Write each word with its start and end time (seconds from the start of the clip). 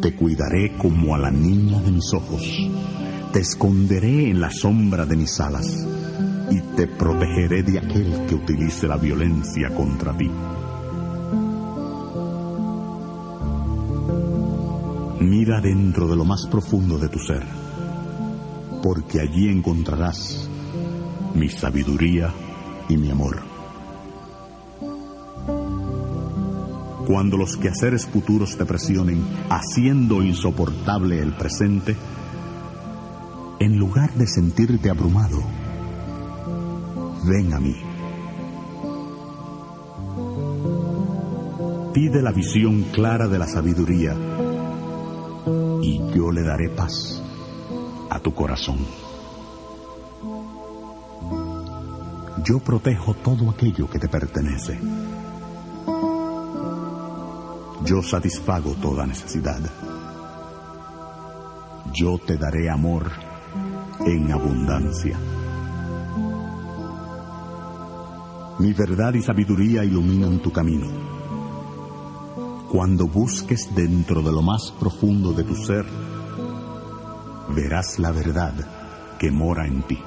Te 0.00 0.14
cuidaré 0.14 0.76
como 0.76 1.14
a 1.14 1.18
la 1.18 1.30
niña 1.30 1.80
de 1.80 1.90
mis 1.90 2.12
ojos. 2.12 2.42
Te 3.32 3.40
esconderé 3.40 4.30
en 4.30 4.40
la 4.40 4.50
sombra 4.50 5.06
de 5.06 5.16
mis 5.16 5.40
alas 5.40 5.86
y 6.50 6.60
te 6.76 6.86
protegeré 6.86 7.62
de 7.62 7.78
aquel 7.78 8.26
que 8.26 8.34
utilice 8.34 8.86
la 8.86 8.96
violencia 8.96 9.74
contra 9.74 10.16
ti. 10.16 10.30
Mira 15.20 15.60
dentro 15.60 16.06
de 16.06 16.16
lo 16.16 16.24
más 16.24 16.46
profundo 16.46 16.98
de 16.98 17.08
tu 17.08 17.18
ser, 17.18 17.44
porque 18.82 19.20
allí 19.20 19.48
encontrarás 19.48 20.48
mi 21.34 21.48
sabiduría 21.48 22.32
y 22.88 22.96
mi 22.96 23.10
amor. 23.10 23.53
Cuando 27.14 27.36
los 27.36 27.56
quehaceres 27.56 28.06
futuros 28.06 28.56
te 28.56 28.64
presionen, 28.64 29.24
haciendo 29.48 30.20
insoportable 30.20 31.20
el 31.20 31.32
presente, 31.32 31.94
en 33.60 33.78
lugar 33.78 34.12
de 34.14 34.26
sentirte 34.26 34.90
abrumado, 34.90 35.40
ven 37.24 37.52
a 37.54 37.60
mí. 37.60 37.76
Pide 41.92 42.20
la 42.20 42.32
visión 42.32 42.82
clara 42.90 43.28
de 43.28 43.38
la 43.38 43.46
sabiduría 43.46 44.16
y 45.82 46.00
yo 46.16 46.32
le 46.32 46.42
daré 46.42 46.68
paz 46.68 47.22
a 48.10 48.18
tu 48.18 48.34
corazón. 48.34 48.78
Yo 52.42 52.58
protejo 52.58 53.14
todo 53.14 53.50
aquello 53.50 53.88
que 53.88 54.00
te 54.00 54.08
pertenece. 54.08 54.80
Yo 57.84 58.02
satisfago 58.02 58.74
toda 58.80 59.06
necesidad. 59.06 59.60
Yo 61.92 62.16
te 62.16 62.38
daré 62.38 62.70
amor 62.70 63.10
en 64.06 64.32
abundancia. 64.32 65.18
Mi 68.58 68.72
verdad 68.72 69.12
y 69.12 69.20
sabiduría 69.20 69.84
iluminan 69.84 70.38
tu 70.38 70.50
camino. 70.50 70.86
Cuando 72.72 73.06
busques 73.06 73.74
dentro 73.74 74.22
de 74.22 74.32
lo 74.32 74.40
más 74.40 74.72
profundo 74.80 75.34
de 75.34 75.44
tu 75.44 75.54
ser, 75.54 75.84
verás 77.54 77.98
la 77.98 78.12
verdad 78.12 78.54
que 79.18 79.30
mora 79.30 79.66
en 79.66 79.82
ti. 79.82 79.98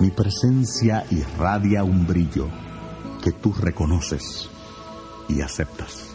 Mi 0.00 0.10
presencia 0.10 1.04
irradia 1.10 1.84
un 1.84 2.04
brillo 2.08 2.48
que 3.22 3.32
tú 3.32 3.52
reconoces 3.52 4.48
y 5.28 5.40
aceptas. 5.40 6.14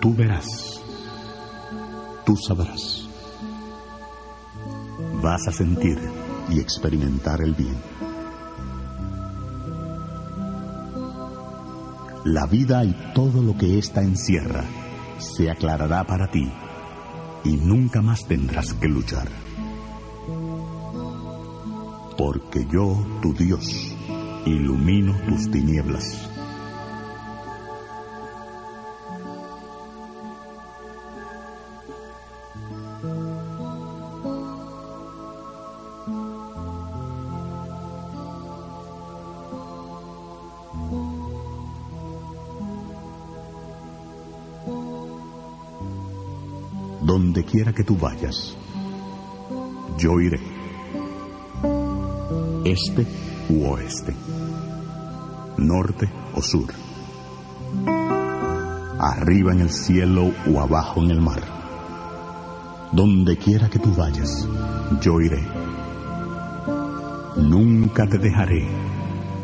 Tú 0.00 0.14
verás, 0.14 0.80
tú 2.24 2.36
sabrás 2.36 3.10
vas 5.20 5.46
a 5.46 5.52
sentir 5.52 5.98
y 6.48 6.60
experimentar 6.60 7.42
el 7.42 7.54
bien. 7.54 7.76
La 12.24 12.46
vida 12.46 12.84
y 12.84 12.94
todo 13.14 13.42
lo 13.42 13.56
que 13.56 13.78
ésta 13.78 14.02
encierra 14.02 14.64
se 15.18 15.50
aclarará 15.50 16.04
para 16.04 16.30
ti 16.30 16.50
y 17.44 17.56
nunca 17.56 18.02
más 18.02 18.26
tendrás 18.26 18.74
que 18.74 18.88
luchar. 18.88 19.28
Porque 22.20 22.66
yo, 22.70 23.02
tu 23.22 23.32
Dios, 23.32 23.96
ilumino 24.44 25.14
tus 25.26 25.50
tinieblas. 25.50 26.28
Donde 47.00 47.44
quiera 47.44 47.72
que 47.72 47.82
tú 47.82 47.96
vayas, 47.96 48.54
yo 49.96 50.20
iré. 50.20 50.49
Este 52.70 53.04
u 53.48 53.64
oeste, 53.64 54.14
norte 55.58 56.08
o 56.36 56.40
sur, 56.40 56.72
arriba 58.96 59.50
en 59.50 59.60
el 59.62 59.70
cielo 59.70 60.30
o 60.48 60.60
abajo 60.60 61.02
en 61.02 61.10
el 61.10 61.20
mar. 61.20 61.42
Donde 62.92 63.36
quiera 63.38 63.68
que 63.68 63.80
tú 63.80 63.92
vayas, 63.92 64.46
yo 65.00 65.20
iré. 65.20 65.42
Nunca 67.38 68.06
te 68.06 68.18
dejaré 68.18 68.68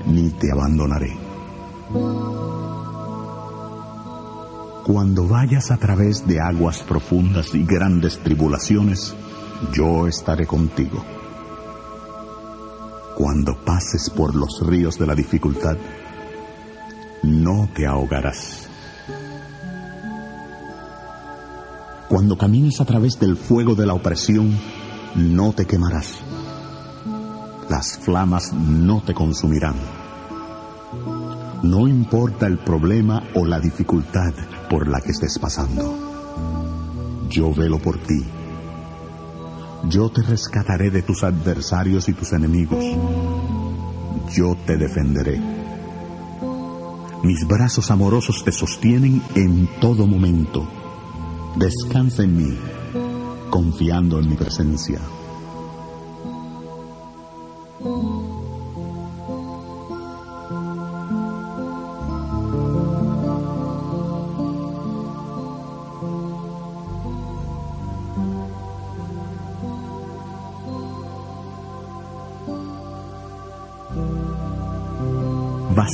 ni 0.07 0.31
te 0.31 0.53
abandonaré. 0.53 1.17
Cuando 4.85 5.27
vayas 5.27 5.73
a 5.73 5.79
través 5.79 6.25
de 6.29 6.41
aguas 6.41 6.85
profundas 6.85 7.53
y 7.57 7.65
grandes 7.65 8.21
tribulaciones, 8.21 9.17
yo 9.73 10.07
estaré 10.07 10.47
contigo. 10.47 11.16
Cuando 13.27 13.57
pases 13.57 14.09
por 14.09 14.37
los 14.37 14.65
ríos 14.65 15.01
de 15.01 15.07
la 15.09 15.17
dificultad, 15.17 15.77
no 17.25 17.69
te 17.75 17.85
ahogarás. 17.85 18.69
Cuando 22.09 22.39
camines 22.39 22.81
a 22.81 22.85
través 22.85 23.19
del 23.19 23.37
fuego 23.37 23.75
de 23.75 23.85
la 23.85 23.95
opresión, 23.95 24.57
no 25.17 25.53
te 25.53 25.67
quemarás. 25.67 26.21
Las 27.69 27.99
flamas 27.99 28.53
no 28.53 29.03
te 29.03 29.13
consumirán. 29.13 29.75
No 31.65 31.89
importa 31.89 32.47
el 32.47 32.59
problema 32.59 33.25
o 33.35 33.45
la 33.45 33.59
dificultad 33.59 34.35
por 34.71 34.87
la 34.87 35.01
que 35.01 35.11
estés 35.11 35.37
pasando. 35.41 37.27
Yo 37.29 37.53
velo 37.53 37.81
por 37.81 37.99
ti. 37.99 38.36
Yo 39.89 40.11
te 40.11 40.23
rescataré 40.23 40.91
de 40.91 41.03
tus 41.03 41.23
adversarios 41.23 42.09
y 42.09 42.13
tus 42.13 42.33
enemigos. 42.33 42.85
Yo 44.35 44.57
te 44.67 44.77
defenderé. 44.77 45.41
Mis 47.23 47.47
brazos 47.47 47.91
amorosos 47.91 48.43
te 48.45 48.53
sostienen 48.53 49.23
en 49.35 49.69
todo 49.81 50.07
momento. 50.07 50.69
Descansa 51.57 52.25
en 52.25 52.37
mí, 52.37 52.59
confiando 53.51 54.19
en 54.19 54.29
mi 54.29 54.37
presencia. 54.37 55.01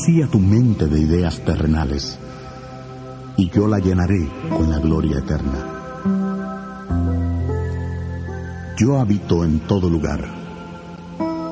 Vacía 0.03 0.27
tu 0.27 0.41
mente 0.41 0.89
de 0.89 0.99
ideas 0.99 1.45
terrenales 1.45 2.19
y 3.37 3.49
yo 3.51 3.69
la 3.69 3.79
llenaré 3.79 4.29
con 4.51 4.69
la 4.69 4.81
gloria 4.81 5.19
eterna. 5.19 5.65
Yo 8.77 8.99
habito 8.99 9.45
en 9.45 9.61
todo 9.61 9.89
lugar. 9.89 10.29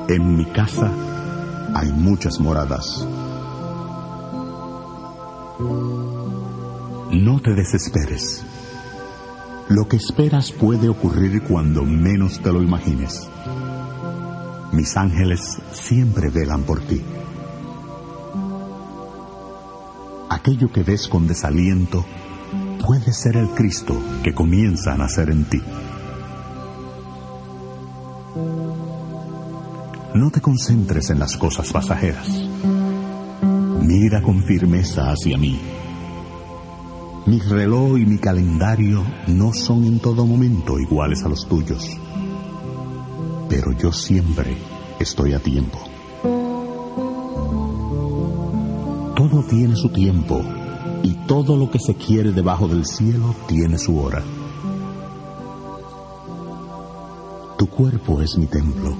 En 0.09 0.35
mi 0.35 0.43
casa 0.47 0.91
hay 1.73 1.93
muchas 1.93 2.41
moradas. 2.41 3.07
No 7.13 7.39
te 7.39 7.53
desesperes. 7.53 8.43
Lo 9.69 9.87
que 9.87 9.95
esperas 9.95 10.51
puede 10.51 10.89
ocurrir 10.89 11.41
cuando 11.43 11.85
menos 11.85 12.41
te 12.41 12.51
lo 12.51 12.61
imagines. 12.61 13.29
Mis 14.73 14.97
ángeles 14.97 15.39
siempre 15.71 16.29
velan 16.29 16.63
por 16.63 16.81
ti. 16.81 17.01
Aquello 20.41 20.71
que 20.71 20.81
ves 20.81 21.07
con 21.07 21.27
desaliento 21.27 22.03
puede 22.83 23.13
ser 23.13 23.37
el 23.37 23.49
Cristo 23.49 23.95
que 24.23 24.33
comienza 24.33 24.93
a 24.93 24.97
nacer 24.97 25.29
en 25.29 25.45
ti. 25.45 25.61
No 30.15 30.31
te 30.31 30.41
concentres 30.41 31.11
en 31.11 31.19
las 31.19 31.37
cosas 31.37 31.71
pasajeras. 31.71 32.27
Mira 33.83 34.23
con 34.23 34.43
firmeza 34.43 35.11
hacia 35.11 35.37
mí. 35.37 35.61
Mi 37.27 37.39
reloj 37.39 37.99
y 37.99 38.07
mi 38.07 38.17
calendario 38.17 39.03
no 39.27 39.53
son 39.53 39.83
en 39.83 39.99
todo 39.99 40.25
momento 40.25 40.79
iguales 40.79 41.23
a 41.23 41.29
los 41.29 41.47
tuyos, 41.47 41.87
pero 43.47 43.73
yo 43.73 43.93
siempre 43.93 44.57
estoy 44.99 45.33
a 45.33 45.39
tiempo. 45.39 45.90
Tiene 49.51 49.75
su 49.75 49.89
tiempo 49.89 50.41
y 51.03 51.13
todo 51.27 51.57
lo 51.57 51.69
que 51.69 51.77
se 51.77 51.93
quiere 51.95 52.31
debajo 52.31 52.69
del 52.69 52.85
cielo 52.85 53.35
tiene 53.49 53.77
su 53.77 53.99
hora. 53.99 54.23
Tu 57.57 57.67
cuerpo 57.67 58.21
es 58.21 58.37
mi 58.37 58.45
templo. 58.45 58.95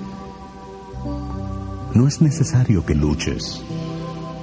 No 1.93 2.05
es 2.05 2.21
necesario 2.21 2.85
que 2.85 2.95
luches. 2.95 3.63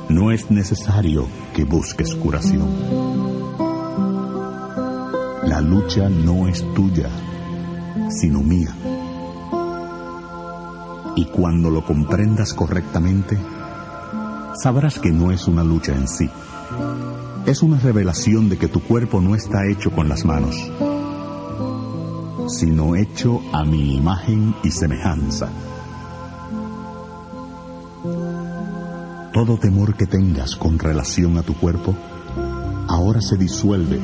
No 0.09 0.31
es 0.31 0.51
necesario 0.51 1.27
que 1.55 1.65
busques 1.65 2.15
curación. 2.15 2.67
La 5.45 5.61
lucha 5.61 6.09
no 6.09 6.49
es 6.49 6.65
tuya, 6.73 7.11
sino 8.09 8.41
mía. 8.41 8.75
Y 11.17 11.27
cuando 11.27 11.69
lo 11.69 11.85
comprendas 11.85 12.55
correctamente, 12.55 13.37
sabrás 14.55 14.99
que 14.99 15.11
no 15.11 15.31
es 15.31 15.47
una 15.47 15.65
lucha 15.65 15.93
en 15.93 16.09
sí. 16.09 16.29
Es 17.47 17.63
una 17.63 17.79
revelación 17.79 18.49
de 18.49 18.59
que 18.59 18.69
tu 18.69 18.81
cuerpo 18.81 19.21
no 19.21 19.35
está 19.35 19.67
hecho 19.67 19.91
con 19.91 20.09
las 20.09 20.25
manos, 20.25 20.57
sino 22.49 22.97
hecho 22.97 23.41
a 23.53 23.65
mi 23.65 23.97
imagen 23.97 24.55
y 24.63 24.71
semejanza. 24.71 25.49
Todo 29.33 29.57
temor 29.59 29.95
que 29.95 30.07
tengas 30.07 30.57
con 30.57 30.79
relación 30.79 31.39
a 31.39 31.43
tu 31.43 31.55
cuerpo 31.55 31.95
ahora 32.89 33.21
se 33.21 33.37
disuelve 33.37 34.01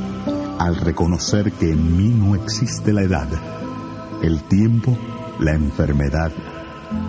al 0.58 0.76
reconocer 0.76 1.52
que 1.52 1.72
en 1.72 1.96
mí 1.96 2.08
no 2.08 2.34
existe 2.34 2.92
la 2.92 3.02
edad, 3.02 3.28
el 4.22 4.42
tiempo, 4.44 4.96
la 5.40 5.52
enfermedad 5.52 6.32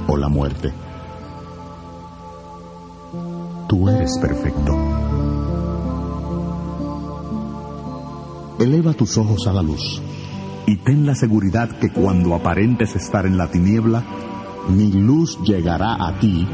o 0.07 0.17
la 0.17 0.29
muerte. 0.29 0.84
Tú 3.75 3.89
eres 3.89 4.17
perfecto. 4.21 4.73
Eleva 8.57 8.93
tus 8.93 9.17
ojos 9.17 9.47
a 9.47 9.51
la 9.51 9.61
luz 9.61 10.01
y 10.65 10.77
ten 10.77 11.05
la 11.05 11.13
seguridad 11.13 11.77
que 11.77 11.91
cuando 11.91 12.35
aparentes 12.35 12.95
estar 12.95 13.25
en 13.25 13.37
la 13.37 13.51
tiniebla, 13.51 14.01
mi 14.69 14.93
luz 14.93 15.37
llegará 15.43 16.07
a 16.07 16.17
ti 16.21 16.47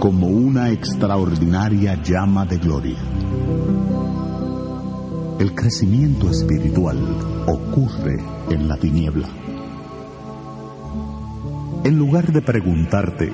como 0.00 0.28
una 0.28 0.70
extraordinaria 0.70 2.02
llama 2.02 2.46
de 2.46 2.56
gloria. 2.56 2.98
El 5.40 5.54
crecimiento 5.54 6.30
espiritual 6.30 6.96
ocurre 7.48 8.16
en 8.48 8.66
la 8.66 8.78
tiniebla. 8.78 9.28
En 11.84 11.98
lugar 11.98 12.32
de 12.32 12.40
preguntarte, 12.40 13.30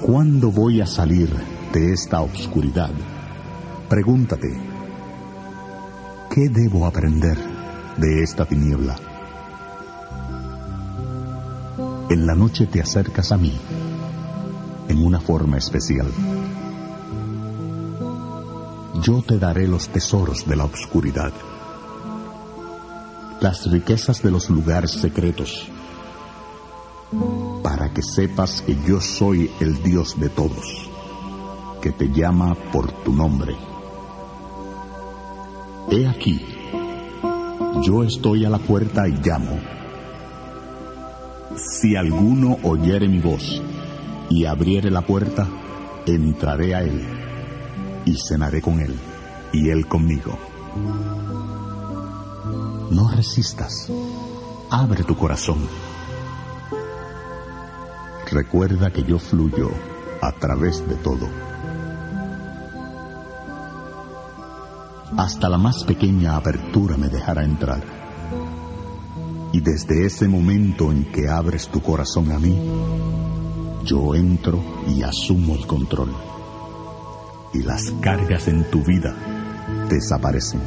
¿cuándo 0.00 0.50
voy 0.50 0.80
a 0.80 0.86
salir 0.86 1.28
de 1.72 1.92
esta 1.92 2.20
oscuridad, 2.20 2.90
pregúntate, 3.88 4.48
¿qué 6.34 6.48
debo 6.48 6.84
aprender 6.84 7.38
de 7.96 8.22
esta 8.24 8.44
tiniebla? 8.44 8.96
En 12.08 12.26
la 12.26 12.34
noche 12.34 12.66
te 12.66 12.80
acercas 12.80 13.30
a 13.30 13.36
mí 13.36 13.56
en 14.88 14.98
una 14.98 15.20
forma 15.20 15.58
especial. 15.58 16.08
Yo 19.00 19.22
te 19.22 19.38
daré 19.38 19.68
los 19.68 19.88
tesoros 19.90 20.48
de 20.48 20.56
la 20.56 20.64
oscuridad, 20.64 21.32
las 23.40 23.70
riquezas 23.70 24.22
de 24.22 24.32
los 24.32 24.50
lugares 24.50 24.90
secretos, 24.90 25.68
para 27.62 27.92
que 27.92 28.02
sepas 28.02 28.60
que 28.62 28.76
yo 28.84 29.00
soy 29.00 29.48
el 29.60 29.80
Dios 29.84 30.18
de 30.18 30.28
todos 30.30 30.89
que 31.80 31.92
te 31.92 32.10
llama 32.10 32.54
por 32.72 32.90
tu 33.02 33.12
nombre. 33.12 33.56
He 35.90 36.06
aquí, 36.06 36.40
yo 37.82 38.04
estoy 38.04 38.44
a 38.44 38.50
la 38.50 38.58
puerta 38.58 39.08
y 39.08 39.12
llamo. 39.12 39.58
Si 41.56 41.96
alguno 41.96 42.58
oyere 42.62 43.08
mi 43.08 43.20
voz 43.20 43.62
y 44.28 44.44
abriere 44.44 44.90
la 44.90 45.02
puerta, 45.02 45.48
entraré 46.06 46.74
a 46.74 46.82
él 46.82 47.02
y 48.04 48.16
cenaré 48.16 48.60
con 48.60 48.80
él 48.80 48.94
y 49.52 49.70
él 49.70 49.86
conmigo. 49.86 50.38
No 52.90 53.10
resistas, 53.10 53.90
abre 54.70 55.04
tu 55.04 55.16
corazón. 55.16 55.58
Recuerda 58.30 58.92
que 58.92 59.02
yo 59.02 59.18
fluyo 59.18 59.70
a 60.22 60.32
través 60.32 60.86
de 60.88 60.94
todo. 60.96 61.49
Hasta 65.20 65.50
la 65.50 65.58
más 65.58 65.84
pequeña 65.84 66.34
apertura 66.34 66.96
me 66.96 67.08
dejará 67.10 67.44
entrar. 67.44 67.82
Y 69.52 69.60
desde 69.60 70.06
ese 70.06 70.26
momento 70.26 70.90
en 70.90 71.04
que 71.12 71.28
abres 71.28 71.68
tu 71.68 71.82
corazón 71.82 72.32
a 72.32 72.38
mí, 72.38 72.58
yo 73.84 74.14
entro 74.14 74.62
y 74.88 75.02
asumo 75.02 75.56
el 75.56 75.66
control. 75.66 76.10
Y 77.52 77.62
las 77.64 77.90
cargas 78.00 78.48
en 78.48 78.64
tu 78.70 78.82
vida 78.82 79.14
desaparecen. 79.90 80.62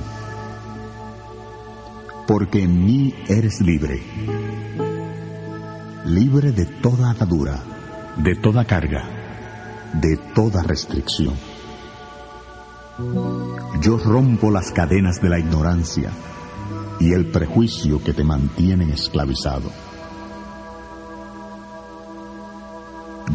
Porque 2.28 2.62
en 2.62 2.86
mí 2.86 3.16
eres 3.28 3.60
libre. 3.60 4.04
Libre 6.06 6.52
de 6.52 6.66
toda 6.66 7.10
atadura, 7.10 7.60
de 8.18 8.36
toda 8.36 8.66
carga, 8.66 9.04
de 9.94 10.16
toda 10.36 10.62
restricción 10.62 11.34
yo 13.84 13.98
rompo 13.98 14.50
las 14.50 14.72
cadenas 14.72 15.22
de 15.22 15.28
la 15.28 15.38
ignorancia 15.38 16.10
y 17.02 17.12
el 17.12 17.26
prejuicio 17.26 18.02
que 18.02 18.14
te 18.14 18.24
mantienen 18.24 18.90
esclavizado. 18.92 19.70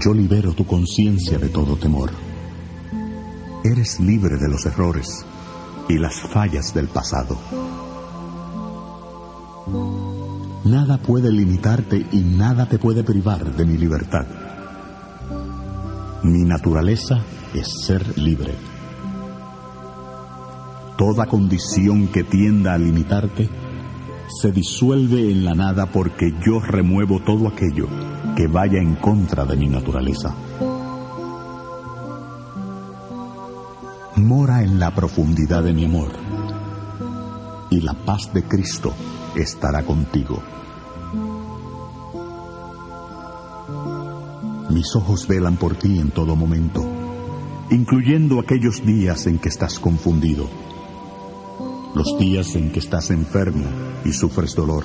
Yo 0.01 0.15
libero 0.15 0.55
tu 0.55 0.65
conciencia 0.65 1.37
de 1.39 1.51
todo 1.51 1.77
temor. 1.77 2.11
Eres 3.63 4.01
libre 4.01 4.39
de 4.39 4.49
los 4.49 4.65
errores 4.65 5.27
y 5.87 5.99
las 5.99 6.19
fallas 6.19 6.73
del 6.73 6.89
pasado. 6.89 7.37
Nada 10.65 10.97
puede 10.97 11.31
limitarte 11.31 12.07
y 12.11 12.21
nada 12.21 12.67
te 12.67 12.79
puede 12.79 13.05
privar 13.05 13.55
de 13.55 13.67
mi 13.67 13.77
libertad. 13.77 14.27
Mi 16.23 16.45
naturaleza 16.45 17.21
es 17.53 17.69
ser 17.85 18.17
libre. 18.17 18.78
Toda 20.99 21.27
condición 21.27 22.09
que 22.09 22.25
tienda 22.25 22.75
a 22.75 22.79
limitarte 22.79 23.49
se 24.27 24.51
disuelve 24.51 25.31
en 25.31 25.45
la 25.45 25.55
nada 25.55 25.87
porque 25.87 26.35
yo 26.45 26.59
remuevo 26.59 27.21
todo 27.21 27.47
aquello 27.47 27.87
que 28.37 28.49
vaya 28.49 28.81
en 28.81 28.97
contra 28.97 29.45
de 29.45 29.57
mi 29.57 29.69
naturaleza. 29.69 30.35
Mora 34.17 34.65
en 34.65 34.81
la 34.81 34.93
profundidad 34.93 35.63
de 35.63 35.73
mi 35.73 35.85
amor 35.85 36.11
y 37.71 37.81
la 37.81 37.95
paz 37.95 38.35
de 38.35 38.43
Cristo 38.43 38.93
estará 39.37 39.85
contigo. 39.85 40.43
Mis 44.71 44.97
ojos 44.97 45.29
velan 45.29 45.59
por 45.59 45.77
ti 45.77 46.01
en 46.01 46.11
todo 46.11 46.35
momento, 46.35 46.85
incluyendo 47.71 48.41
aquellos 48.41 48.85
días 48.85 49.29
en 49.29 49.39
que 49.39 49.49
estás 49.49 49.79
confundido 49.79 50.49
los 51.99 52.17
días 52.17 52.55
en 52.55 52.71
que 52.71 52.79
estás 52.79 53.11
enfermo 53.11 53.65
y 54.05 54.13
sufres 54.13 54.55
dolor, 54.55 54.85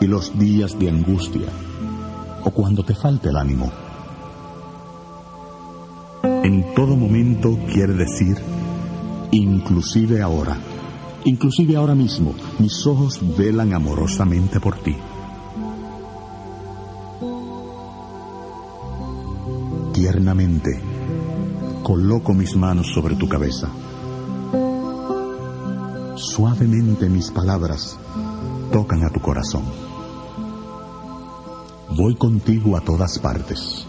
y 0.00 0.06
los 0.06 0.38
días 0.38 0.78
de 0.78 0.88
angustia, 0.88 1.48
o 2.44 2.50
cuando 2.50 2.82
te 2.82 2.94
falte 2.94 3.28
el 3.28 3.36
ánimo. 3.36 3.70
En 6.22 6.74
todo 6.74 6.96
momento 6.96 7.58
quiere 7.70 7.92
decir, 7.92 8.38
inclusive 9.32 10.22
ahora, 10.22 10.56
inclusive 11.26 11.76
ahora 11.76 11.94
mismo, 11.94 12.34
mis 12.58 12.86
ojos 12.86 13.20
velan 13.36 13.74
amorosamente 13.74 14.60
por 14.60 14.78
ti. 14.78 14.96
Tiernamente, 19.92 20.80
coloco 21.82 22.32
mis 22.32 22.56
manos 22.56 22.86
sobre 22.94 23.14
tu 23.14 23.28
cabeza 23.28 23.68
Suavemente 26.34 27.10
mis 27.10 27.30
palabras 27.30 27.98
tocan 28.72 29.04
a 29.04 29.10
tu 29.10 29.20
corazón. 29.20 29.64
Voy 31.94 32.14
contigo 32.14 32.74
a 32.74 32.80
todas 32.80 33.18
partes. 33.18 33.86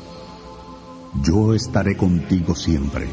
Yo 1.21 1.53
estaré 1.53 1.95
contigo 1.95 2.53
siempre. 2.53 3.07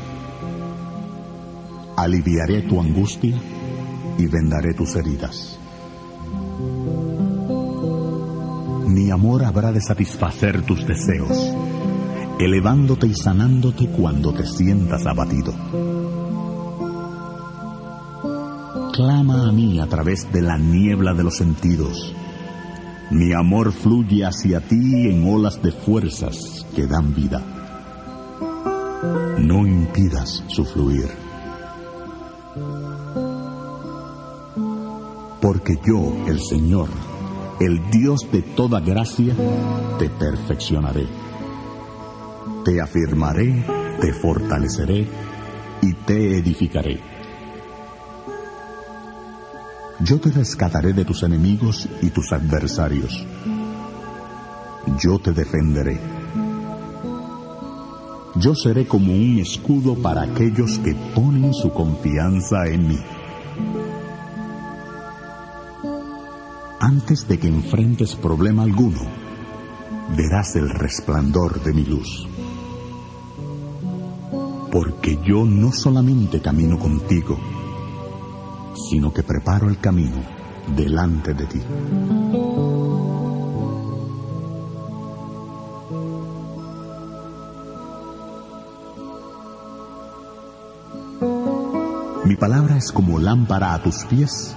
Aliviaré 1.96 2.62
tu 2.62 2.80
angustia 2.80 3.40
y 4.18 4.26
vendaré 4.26 4.74
tus 4.74 4.96
heridas. 4.96 5.60
Mi 8.88 9.12
amor 9.12 9.44
habrá 9.44 9.70
de 9.70 9.80
satisfacer 9.80 10.62
tus 10.62 10.84
deseos. 10.84 11.54
elevándote 12.40 13.06
y 13.06 13.14
sanándote 13.14 13.86
cuando 13.90 14.32
te 14.32 14.44
sientas 14.44 15.06
abatido. 15.06 15.52
Clama 18.92 19.48
a 19.48 19.52
mí 19.52 19.78
a 19.78 19.86
través 19.86 20.32
de 20.32 20.42
la 20.42 20.58
niebla 20.58 21.14
de 21.14 21.22
los 21.22 21.36
sentidos. 21.36 22.12
Mi 23.10 23.32
amor 23.32 23.72
fluye 23.72 24.24
hacia 24.24 24.60
ti 24.60 25.08
en 25.08 25.28
olas 25.28 25.62
de 25.62 25.70
fuerzas 25.70 26.66
que 26.74 26.86
dan 26.86 27.14
vida. 27.14 27.40
No 29.38 29.66
impidas 29.66 30.42
su 30.48 30.64
fluir. 30.64 31.08
Porque 35.40 35.78
yo, 35.86 36.12
el 36.26 36.40
Señor, 36.40 36.88
el 37.60 37.90
Dios 37.90 38.26
de 38.32 38.42
toda 38.42 38.80
gracia, 38.80 39.34
te 39.98 40.10
perfeccionaré. 40.10 41.06
Te 42.64 42.80
afirmaré, 42.80 43.64
te 44.00 44.12
fortaleceré 44.12 45.06
y 45.80 45.92
te 45.94 46.38
edificaré. 46.38 47.09
Yo 50.10 50.18
te 50.18 50.32
rescataré 50.32 50.92
de 50.92 51.04
tus 51.04 51.22
enemigos 51.22 51.88
y 52.02 52.10
tus 52.10 52.32
adversarios. 52.32 53.24
Yo 54.98 55.20
te 55.20 55.30
defenderé. 55.30 56.00
Yo 58.34 58.56
seré 58.56 58.88
como 58.88 59.12
un 59.12 59.38
escudo 59.38 59.94
para 59.94 60.22
aquellos 60.22 60.80
que 60.80 60.96
ponen 61.14 61.54
su 61.54 61.70
confianza 61.70 62.66
en 62.66 62.88
mí. 62.88 62.98
Antes 66.80 67.28
de 67.28 67.38
que 67.38 67.46
enfrentes 67.46 68.16
problema 68.16 68.64
alguno, 68.64 69.02
verás 70.16 70.56
el 70.56 70.70
resplandor 70.70 71.62
de 71.62 71.72
mi 71.72 71.84
luz. 71.84 72.26
Porque 74.72 75.20
yo 75.24 75.44
no 75.44 75.70
solamente 75.70 76.42
camino 76.42 76.80
contigo, 76.80 77.38
sino 78.88 79.12
que 79.12 79.22
preparo 79.22 79.68
el 79.68 79.78
camino 79.78 80.22
delante 80.76 81.34
de 81.34 81.46
ti. 81.46 81.60
Mi 92.24 92.36
palabra 92.36 92.76
es 92.76 92.92
como 92.92 93.18
lámpara 93.18 93.74
a 93.74 93.82
tus 93.82 94.04
pies 94.04 94.54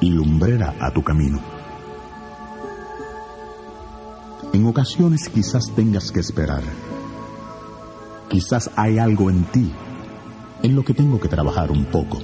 y 0.00 0.10
lumbrera 0.10 0.74
a 0.80 0.90
tu 0.90 1.02
camino. 1.02 1.40
En 4.52 4.66
ocasiones 4.66 5.28
quizás 5.28 5.72
tengas 5.74 6.10
que 6.10 6.20
esperar. 6.20 6.62
Quizás 8.28 8.70
hay 8.76 8.98
algo 8.98 9.30
en 9.30 9.44
ti 9.44 9.72
en 10.62 10.74
lo 10.74 10.84
que 10.84 10.94
tengo 10.94 11.20
que 11.20 11.28
trabajar 11.28 11.70
un 11.70 11.84
poco. 11.84 12.18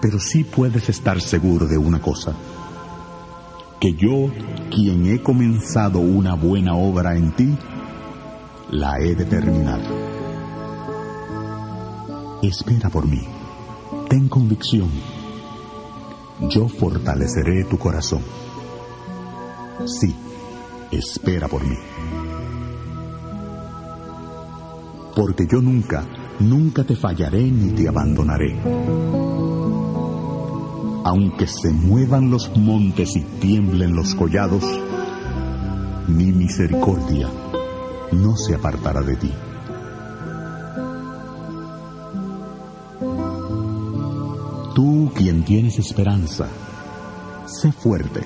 Pero 0.00 0.18
sí 0.20 0.44
puedes 0.44 0.88
estar 0.88 1.20
seguro 1.20 1.66
de 1.66 1.78
una 1.78 2.00
cosa, 2.00 2.34
que 3.80 3.94
yo, 3.94 4.30
quien 4.70 5.06
he 5.06 5.22
comenzado 5.22 6.00
una 6.00 6.34
buena 6.34 6.74
obra 6.74 7.16
en 7.16 7.32
ti, 7.32 7.56
la 8.70 8.98
he 9.00 9.14
de 9.14 9.24
terminar. 9.24 9.80
Espera 12.42 12.90
por 12.90 13.06
mí, 13.06 13.22
ten 14.08 14.28
convicción, 14.28 14.90
yo 16.50 16.68
fortaleceré 16.68 17.64
tu 17.64 17.78
corazón. 17.78 18.22
Sí, 19.86 20.14
espera 20.90 21.48
por 21.48 21.64
mí. 21.64 21.76
Porque 25.14 25.46
yo 25.50 25.60
nunca, 25.62 26.04
nunca 26.40 26.84
te 26.84 26.94
fallaré 26.94 27.42
ni 27.50 27.72
te 27.72 27.88
abandonaré. 27.88 29.25
Aunque 31.06 31.46
se 31.46 31.70
muevan 31.70 32.32
los 32.32 32.50
montes 32.56 33.14
y 33.14 33.20
tiemblen 33.20 33.94
los 33.94 34.16
collados, 34.16 34.64
mi 36.08 36.32
misericordia 36.32 37.28
no 38.10 38.36
se 38.36 38.56
apartará 38.56 39.02
de 39.02 39.14
ti. 39.14 39.30
Tú 44.74 45.12
quien 45.14 45.44
tienes 45.44 45.78
esperanza, 45.78 46.48
sé 47.46 47.70
fuerte. 47.70 48.22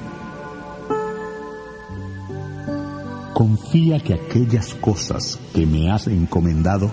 Confía 3.34 4.00
que 4.00 4.14
aquellas 4.14 4.72
cosas 4.72 5.38
que 5.52 5.66
me 5.66 5.90
has 5.90 6.06
encomendado, 6.06 6.90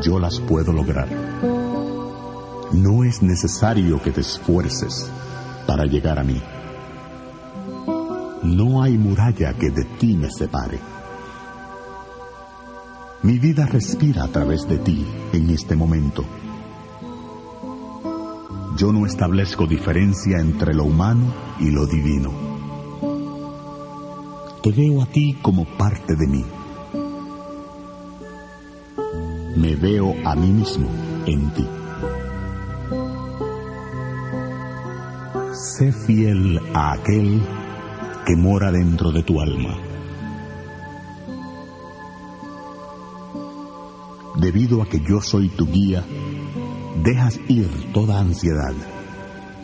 yo 0.00 0.20
las 0.20 0.38
puedo 0.38 0.72
lograr. 0.72 1.08
No 2.82 3.04
es 3.04 3.20
necesario 3.20 4.00
que 4.00 4.10
te 4.10 4.22
esfuerces 4.22 5.10
para 5.66 5.84
llegar 5.84 6.18
a 6.18 6.24
mí. 6.24 6.40
No 8.42 8.82
hay 8.82 8.96
muralla 8.96 9.52
que 9.52 9.68
de 9.68 9.84
ti 9.98 10.16
me 10.16 10.30
separe. 10.30 10.80
Mi 13.22 13.38
vida 13.38 13.66
respira 13.66 14.24
a 14.24 14.28
través 14.28 14.66
de 14.66 14.78
ti 14.78 15.06
en 15.34 15.50
este 15.50 15.76
momento. 15.76 16.24
Yo 18.78 18.92
no 18.92 19.04
establezco 19.04 19.66
diferencia 19.66 20.38
entre 20.38 20.72
lo 20.72 20.84
humano 20.84 21.34
y 21.58 21.70
lo 21.70 21.84
divino. 21.84 22.30
Te 24.62 24.72
veo 24.72 25.02
a 25.02 25.06
ti 25.06 25.36
como 25.42 25.66
parte 25.76 26.16
de 26.16 26.26
mí. 26.26 26.44
Me 29.58 29.76
veo 29.76 30.14
a 30.24 30.34
mí 30.34 30.50
mismo 30.50 30.88
en 31.26 31.50
ti. 31.50 31.66
Sé 35.80 35.92
fiel 35.92 36.60
a 36.74 36.92
aquel 36.92 37.40
que 38.26 38.36
mora 38.36 38.70
dentro 38.70 39.12
de 39.12 39.22
tu 39.22 39.40
alma. 39.40 39.78
Debido 44.36 44.82
a 44.82 44.86
que 44.90 45.00
yo 45.00 45.22
soy 45.22 45.48
tu 45.48 45.66
guía, 45.66 46.04
dejas 47.02 47.40
ir 47.48 47.66
toda 47.94 48.20
ansiedad 48.20 48.74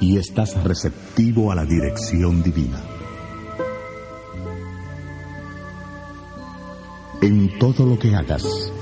y 0.00 0.16
estás 0.16 0.64
receptivo 0.64 1.52
a 1.52 1.54
la 1.54 1.66
dirección 1.66 2.42
divina. 2.42 2.80
En 7.20 7.58
todo 7.58 7.84
lo 7.84 7.98
que 7.98 8.16
hagas, 8.16 8.72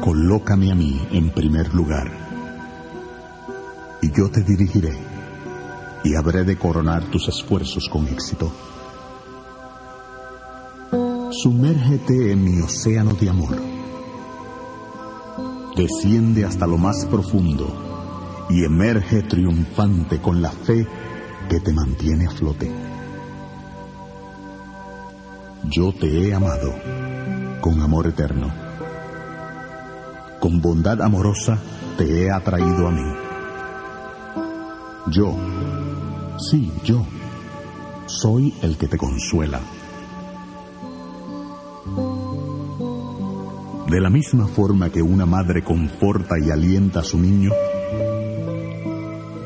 colócame 0.00 0.70
a 0.70 0.76
mí 0.76 1.08
en 1.10 1.28
primer 1.30 1.74
lugar 1.74 2.08
y 4.00 4.12
yo 4.12 4.30
te 4.30 4.42
dirigiré 4.42 5.15
y 6.06 6.14
habré 6.14 6.44
de 6.44 6.56
coronar 6.56 7.10
tus 7.10 7.26
esfuerzos 7.26 7.88
con 7.88 8.06
éxito. 8.06 8.52
Sumérgete 11.32 12.30
en 12.30 12.44
mi 12.44 12.60
océano 12.60 13.14
de 13.14 13.28
amor. 13.28 13.56
Desciende 15.76 16.44
hasta 16.44 16.68
lo 16.68 16.78
más 16.78 17.04
profundo 17.06 18.46
y 18.48 18.62
emerge 18.62 19.22
triunfante 19.22 20.20
con 20.20 20.40
la 20.40 20.52
fe 20.52 20.86
que 21.48 21.58
te 21.58 21.72
mantiene 21.72 22.26
a 22.26 22.30
flote. 22.30 22.70
Yo 25.64 25.92
te 25.92 26.06
he 26.06 26.32
amado 26.32 26.72
con 27.60 27.80
amor 27.80 28.06
eterno. 28.06 28.54
Con 30.38 30.60
bondad 30.60 31.02
amorosa 31.02 31.58
te 31.98 32.22
he 32.22 32.30
atraído 32.30 32.86
a 32.86 32.92
mí. 32.92 33.26
Yo, 35.08 35.36
sí, 36.38 36.72
yo, 36.84 37.04
soy 38.06 38.54
el 38.62 38.76
que 38.76 38.88
te 38.88 38.96
consuela. 38.96 39.60
De 43.88 44.00
la 44.00 44.10
misma 44.10 44.46
forma 44.46 44.90
que 44.90 45.00
una 45.00 45.26
madre 45.26 45.62
conforta 45.62 46.34
y 46.38 46.50
alienta 46.50 47.00
a 47.00 47.04
su 47.04 47.18
niño, 47.18 47.50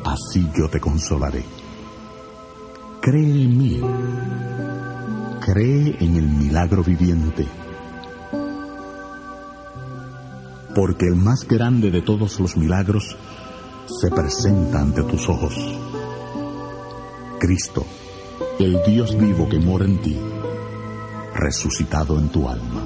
así 0.03 0.49
yo 0.57 0.67
te 0.69 0.79
consolaré. 0.79 1.43
Cree 3.01 3.43
en 3.43 3.57
mí, 3.57 3.81
cree 5.45 5.95
en 5.99 6.15
el 6.15 6.27
milagro 6.27 6.83
viviente, 6.83 7.47
porque 10.75 11.05
el 11.07 11.15
más 11.15 11.47
grande 11.47 11.91
de 11.91 12.01
todos 12.01 12.39
los 12.39 12.57
milagros 12.57 13.15
se 13.87 14.09
presenta 14.09 14.81
ante 14.81 15.03
tus 15.03 15.29
ojos. 15.29 15.55
Cristo, 17.41 17.87
el 18.59 18.83
Dios 18.85 19.17
vivo 19.17 19.49
que 19.49 19.57
mora 19.57 19.85
en 19.85 19.99
ti, 19.99 20.15
resucitado 21.33 22.19
en 22.19 22.29
tu 22.29 22.47
alma. 22.47 22.85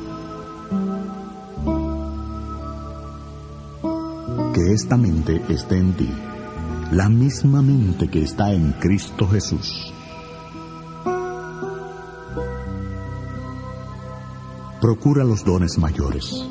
Que 4.53 4.71
esta 4.71 4.95
mente 4.95 5.41
esté 5.49 5.77
en 5.77 5.91
ti, 5.97 6.09
la 6.93 7.09
misma 7.09 7.61
mente 7.61 8.07
que 8.07 8.23
está 8.23 8.53
en 8.53 8.71
Cristo 8.79 9.27
Jesús. 9.27 9.93
Procura 14.79 15.25
los 15.25 15.43
dones 15.43 15.77
mayores 15.77 16.47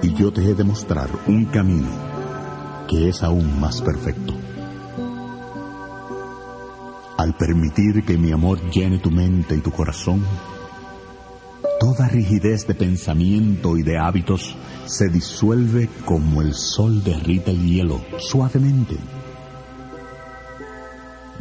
y 0.00 0.14
yo 0.14 0.32
te 0.32 0.48
he 0.48 0.54
de 0.54 0.62
mostrar 0.62 1.10
un 1.26 1.46
camino 1.46 1.88
que 2.86 3.08
es 3.08 3.24
aún 3.24 3.58
más 3.58 3.82
perfecto. 3.82 4.37
Al 7.18 7.34
permitir 7.34 8.04
que 8.04 8.16
mi 8.16 8.30
amor 8.30 8.60
llene 8.70 8.98
tu 8.98 9.10
mente 9.10 9.56
y 9.56 9.58
tu 9.58 9.72
corazón, 9.72 10.24
toda 11.80 12.06
rigidez 12.06 12.64
de 12.68 12.76
pensamiento 12.76 13.76
y 13.76 13.82
de 13.82 13.98
hábitos 13.98 14.54
se 14.86 15.08
disuelve 15.08 15.88
como 16.04 16.42
el 16.42 16.54
sol 16.54 17.02
derrita 17.02 17.50
el 17.50 17.66
hielo 17.66 18.00
suavemente. 18.18 18.96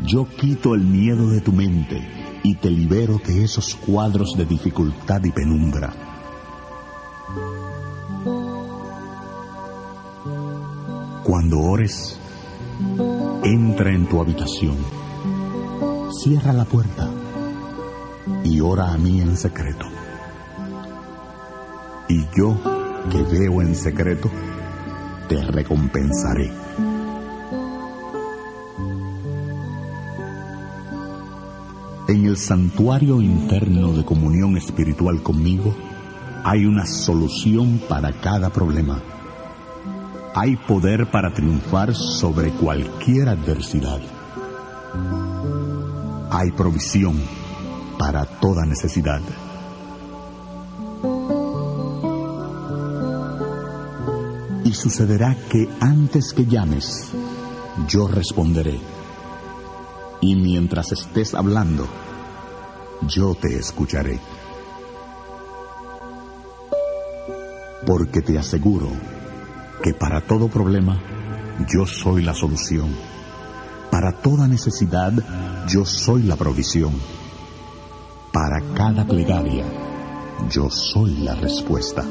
Yo 0.04 0.28
quito 0.28 0.74
el 0.74 0.82
miedo 0.82 1.30
de 1.30 1.42
tu 1.42 1.54
mente 1.54 2.02
y 2.42 2.56
te 2.56 2.72
libero 2.72 3.22
de 3.24 3.44
esos 3.44 3.76
cuadros 3.76 4.36
de 4.36 4.46
dificultad 4.46 5.24
y 5.24 5.32
penumbra. 5.32 5.94
Cuando 11.24 11.60
ores, 11.60 12.20
entra 13.44 13.94
en 13.94 14.08
tu 14.08 14.20
habitación, 14.20 14.78
cierra 16.12 16.54
la 16.54 16.66
puerta 16.66 17.10
y 18.44 18.60
ora 18.62 18.94
a 18.94 18.98
mí 18.98 19.22
en 19.22 19.36
secreto. 19.36 19.86
Y 22.08 22.26
yo, 22.36 22.58
que 23.12 23.22
veo 23.24 23.62
en 23.62 23.76
secreto, 23.76 24.30
te 25.28 25.44
recompensaré. 25.44 26.52
En 32.08 32.26
el 32.26 32.38
santuario 32.38 33.22
interno 33.22 33.92
de 33.92 34.06
comunión 34.06 34.56
espiritual 34.56 35.22
conmigo 35.22 35.76
hay 36.46 36.66
una 36.66 36.86
solución 36.86 37.82
para 37.90 38.14
cada 38.22 38.50
problema. 38.50 39.02
Hay 40.34 40.56
poder 40.56 41.08
para 41.12 41.34
triunfar 41.34 41.94
sobre 41.94 42.52
cualquier 42.52 43.28
adversidad. 43.28 44.00
Hay 46.40 46.52
provisión 46.52 47.20
para 47.98 48.24
toda 48.24 48.64
necesidad. 48.64 49.22
Y 54.64 54.72
sucederá 54.72 55.36
que 55.50 55.68
antes 55.80 56.34
que 56.34 56.46
llames, 56.46 57.12
yo 57.88 58.08
responderé 58.08 58.80
y 60.22 60.36
mientras 60.36 60.92
estés 60.92 61.34
hablando, 61.34 61.88
yo 63.08 63.34
te 63.34 63.58
escucharé. 63.58 64.20
Porque 67.84 68.22
te 68.22 68.38
aseguro 68.38 68.92
que 69.82 69.96
para 69.96 70.22
todo 70.22 70.50
problema 70.50 71.02
yo 71.68 71.88
soy 71.88 72.22
la 72.22 72.36
solución. 72.36 72.94
Para 73.92 74.12
toda 74.12 74.48
necesidad 74.48 75.14
yo 75.68 75.86
soy 75.86 76.24
la 76.24 76.36
provisión. 76.36 76.94
Para 78.32 78.62
cada 78.74 79.06
plegaria 79.06 79.66
yo 80.50 80.70
soy 80.70 81.18
la 81.18 81.36
respuesta. 81.36 82.04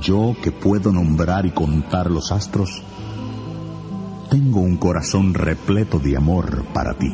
Yo 0.00 0.34
que 0.42 0.52
puedo 0.52 0.92
nombrar 0.92 1.46
y 1.46 1.50
contar 1.50 2.10
los 2.10 2.30
astros, 2.30 2.82
tengo 4.30 4.60
un 4.60 4.76
corazón 4.76 5.34
repleto 5.34 5.98
de 5.98 6.16
amor 6.16 6.64
para 6.72 6.94
ti. 6.94 7.08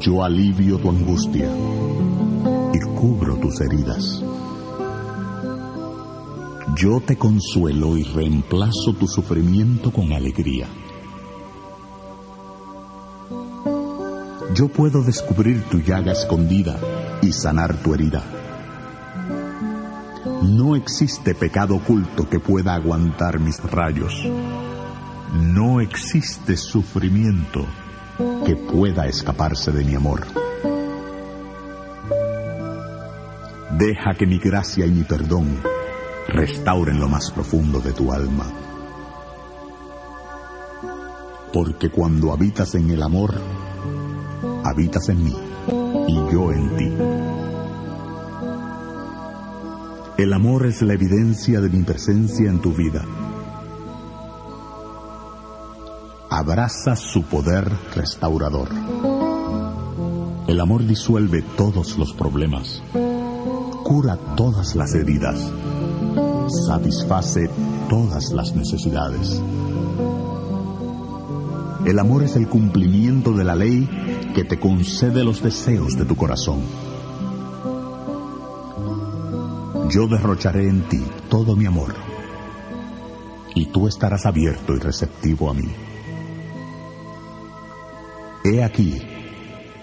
Yo 0.00 0.24
alivio 0.24 0.78
tu 0.78 0.90
angustia 0.90 1.48
y 2.72 2.78
cubro 2.94 3.36
tus 3.36 3.60
heridas. 3.60 4.22
Yo 6.78 7.00
te 7.00 7.16
consuelo 7.16 7.96
y 7.96 8.04
reemplazo 8.04 8.92
tu 8.96 9.08
sufrimiento 9.08 9.92
con 9.92 10.12
alegría. 10.12 10.68
Yo 14.54 14.68
puedo 14.68 15.02
descubrir 15.02 15.60
tu 15.64 15.80
llaga 15.80 16.12
escondida 16.12 16.78
y 17.20 17.32
sanar 17.32 17.74
tu 17.78 17.94
herida. 17.94 18.22
No 20.44 20.76
existe 20.76 21.34
pecado 21.34 21.74
oculto 21.74 22.30
que 22.30 22.38
pueda 22.38 22.74
aguantar 22.74 23.40
mis 23.40 23.60
rayos. 23.60 24.14
No 25.34 25.80
existe 25.80 26.56
sufrimiento 26.56 27.66
que 28.46 28.54
pueda 28.54 29.08
escaparse 29.08 29.72
de 29.72 29.82
mi 29.82 29.96
amor. 29.96 30.28
Deja 33.76 34.14
que 34.14 34.26
mi 34.26 34.38
gracia 34.38 34.86
y 34.86 34.92
mi 34.92 35.02
perdón 35.02 35.77
restauren 36.28 37.00
lo 37.00 37.08
más 37.08 37.30
profundo 37.30 37.80
de 37.80 37.92
tu 37.92 38.12
alma. 38.12 38.44
Porque 41.52 41.90
cuando 41.90 42.32
habitas 42.32 42.74
en 42.74 42.90
el 42.90 43.02
amor, 43.02 43.34
habitas 44.64 45.08
en 45.08 45.24
mí 45.24 45.34
y 46.06 46.14
yo 46.32 46.52
en 46.52 46.76
ti. 46.76 46.92
El 50.18 50.32
amor 50.32 50.66
es 50.66 50.82
la 50.82 50.94
evidencia 50.94 51.60
de 51.60 51.70
mi 51.70 51.82
presencia 51.82 52.50
en 52.50 52.60
tu 52.60 52.72
vida. 52.72 53.04
Abraza 56.28 56.96
su 56.96 57.22
poder 57.22 57.70
restaurador. 57.94 58.68
El 60.46 60.60
amor 60.60 60.84
disuelve 60.86 61.42
todos 61.56 61.96
los 61.98 62.12
problemas, 62.12 62.82
cura 63.84 64.18
todas 64.36 64.74
las 64.74 64.94
heridas, 64.94 65.52
satisface 66.48 67.48
todas 67.88 68.32
las 68.32 68.54
necesidades. 68.54 69.42
El 71.86 71.98
amor 71.98 72.22
es 72.24 72.36
el 72.36 72.48
cumplimiento 72.48 73.32
de 73.32 73.44
la 73.44 73.54
ley 73.54 73.88
que 74.34 74.44
te 74.44 74.58
concede 74.58 75.24
los 75.24 75.42
deseos 75.42 75.96
de 75.96 76.04
tu 76.04 76.16
corazón 76.16 76.60
yo 79.88 80.06
derrocharé 80.06 80.68
en 80.68 80.82
ti 80.88 81.02
todo 81.30 81.56
mi 81.56 81.66
amor 81.66 81.94
y 83.54 83.66
tú 83.66 83.88
estarás 83.88 84.26
abierto 84.26 84.74
y 84.74 84.78
receptivo 84.78 85.50
a 85.50 85.54
mí. 85.54 85.68
He 88.44 88.62
aquí, 88.62 89.00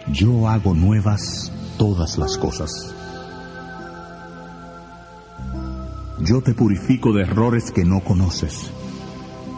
yo 0.08 0.48
hago 0.48 0.74
nuevas 0.74 1.52
todas 1.78 2.18
las 2.18 2.38
cosas. 2.38 2.96
Yo 6.26 6.42
te 6.42 6.56
purifico 6.56 7.14
de 7.14 7.22
errores 7.22 7.72
que 7.72 7.86
no 7.86 8.00
conoces, 8.04 8.72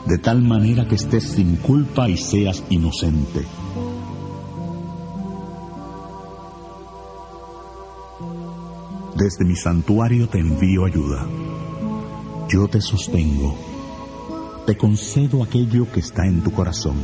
de 0.06 0.18
tal 0.18 0.42
manera 0.42 0.86
que 0.86 0.96
estés 0.96 1.24
sin 1.24 1.56
culpa 1.56 2.10
y 2.10 2.18
seas 2.18 2.62
inocente. 2.70 3.46
Desde 9.16 9.46
mi 9.46 9.56
santuario 9.56 10.28
te 10.28 10.40
envío 10.40 10.84
ayuda. 10.84 11.26
Yo 12.50 12.68
te 12.68 12.82
sostengo. 12.82 13.56
Te 14.66 14.76
concedo 14.76 15.44
aquello 15.44 15.90
que 15.90 16.02
está 16.02 16.26
en 16.26 16.42
tu 16.42 16.52
corazón. 16.52 16.98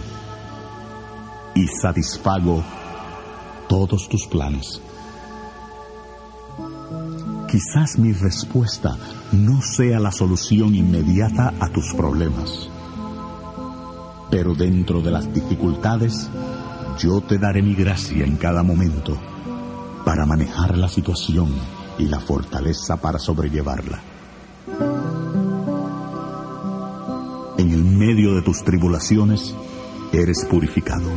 Y 1.55 1.67
satisfago 1.67 2.61
todos 3.69 4.09
tus 4.09 4.27
planes. 4.27 4.81
Quizás 7.53 7.99
mi 7.99 8.13
respuesta 8.13 8.97
no 9.31 9.61
sea 9.61 9.99
la 9.99 10.11
solución 10.11 10.73
inmediata 10.73 11.53
a 11.59 11.69
tus 11.69 11.93
problemas. 11.93 12.67
Pero 14.31 14.55
dentro 14.55 15.01
de 15.01 15.11
las 15.11 15.31
dificultades, 15.31 16.31
yo 16.97 17.21
te 17.21 17.37
daré 17.37 17.61
mi 17.61 17.75
gracia 17.75 18.25
en 18.25 18.37
cada 18.37 18.63
momento 18.63 19.15
para 20.03 20.25
manejar 20.25 20.75
la 20.75 20.87
situación 20.87 21.53
y 21.99 22.07
la 22.07 22.19
fortaleza 22.19 22.97
para 22.97 23.19
sobrellevarla. 23.19 24.01
En 27.59 27.69
el 27.69 27.83
medio 27.83 28.33
de 28.33 28.41
tus 28.41 28.63
tribulaciones 28.63 29.53
eres 30.11 30.43
purificado. 30.49 31.07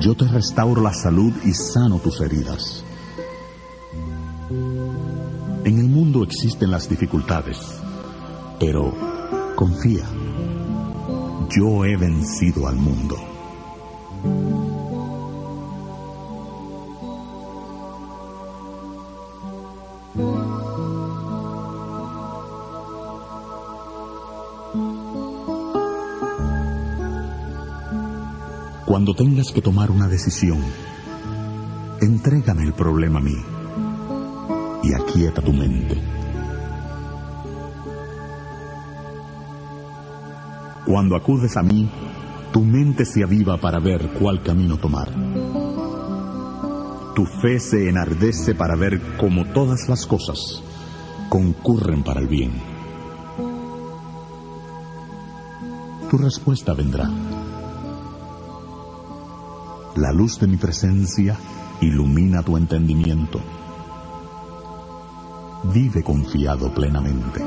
Yo 0.00 0.16
te 0.16 0.26
restauro 0.26 0.82
la 0.82 0.92
salud 0.92 1.32
y 1.44 1.54
sano 1.54 2.00
tus 2.00 2.20
heridas. 2.20 2.82
Existen 6.22 6.70
las 6.70 6.88
dificultades, 6.88 7.56
pero 8.58 8.94
confía, 9.56 10.04
yo 11.48 11.84
he 11.84 11.96
vencido 11.96 12.68
al 12.68 12.76
mundo. 12.76 13.16
Cuando 28.84 29.14
tengas 29.14 29.52
que 29.52 29.62
tomar 29.62 29.90
una 29.90 30.06
decisión, 30.06 30.62
entrégame 32.02 32.64
el 32.64 32.74
problema 32.74 33.20
a 33.20 33.22
mí 33.22 33.59
y 34.82 34.94
aquieta 34.94 35.42
tu 35.42 35.52
mente. 35.52 35.96
Cuando 40.86 41.14
acudes 41.14 41.56
a 41.56 41.62
mí, 41.62 41.88
tu 42.52 42.62
mente 42.62 43.04
se 43.04 43.22
aviva 43.22 43.56
para 43.58 43.78
ver 43.78 44.10
cuál 44.18 44.42
camino 44.42 44.76
tomar. 44.76 45.08
Tu 47.14 47.24
fe 47.26 47.60
se 47.60 47.88
enardece 47.88 48.54
para 48.54 48.76
ver 48.76 49.16
cómo 49.18 49.44
todas 49.46 49.88
las 49.88 50.06
cosas 50.06 50.62
concurren 51.28 52.02
para 52.02 52.20
el 52.20 52.26
bien. 52.26 52.52
Tu 56.10 56.18
respuesta 56.18 56.74
vendrá. 56.74 57.08
La 59.94 60.12
luz 60.12 60.40
de 60.40 60.48
mi 60.48 60.56
presencia 60.56 61.36
ilumina 61.80 62.42
tu 62.42 62.56
entendimiento. 62.56 63.40
Vive 65.64 66.02
confiado 66.02 66.72
plenamente. 66.72 67.44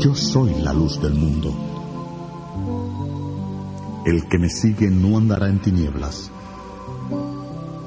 Yo 0.00 0.14
soy 0.14 0.54
la 0.62 0.72
luz 0.72 1.00
del 1.00 1.14
mundo. 1.14 1.54
El 4.06 4.26
que 4.26 4.38
me 4.38 4.48
sigue 4.48 4.90
no 4.90 5.18
andará 5.18 5.48
en 5.48 5.60
tinieblas, 5.60 6.30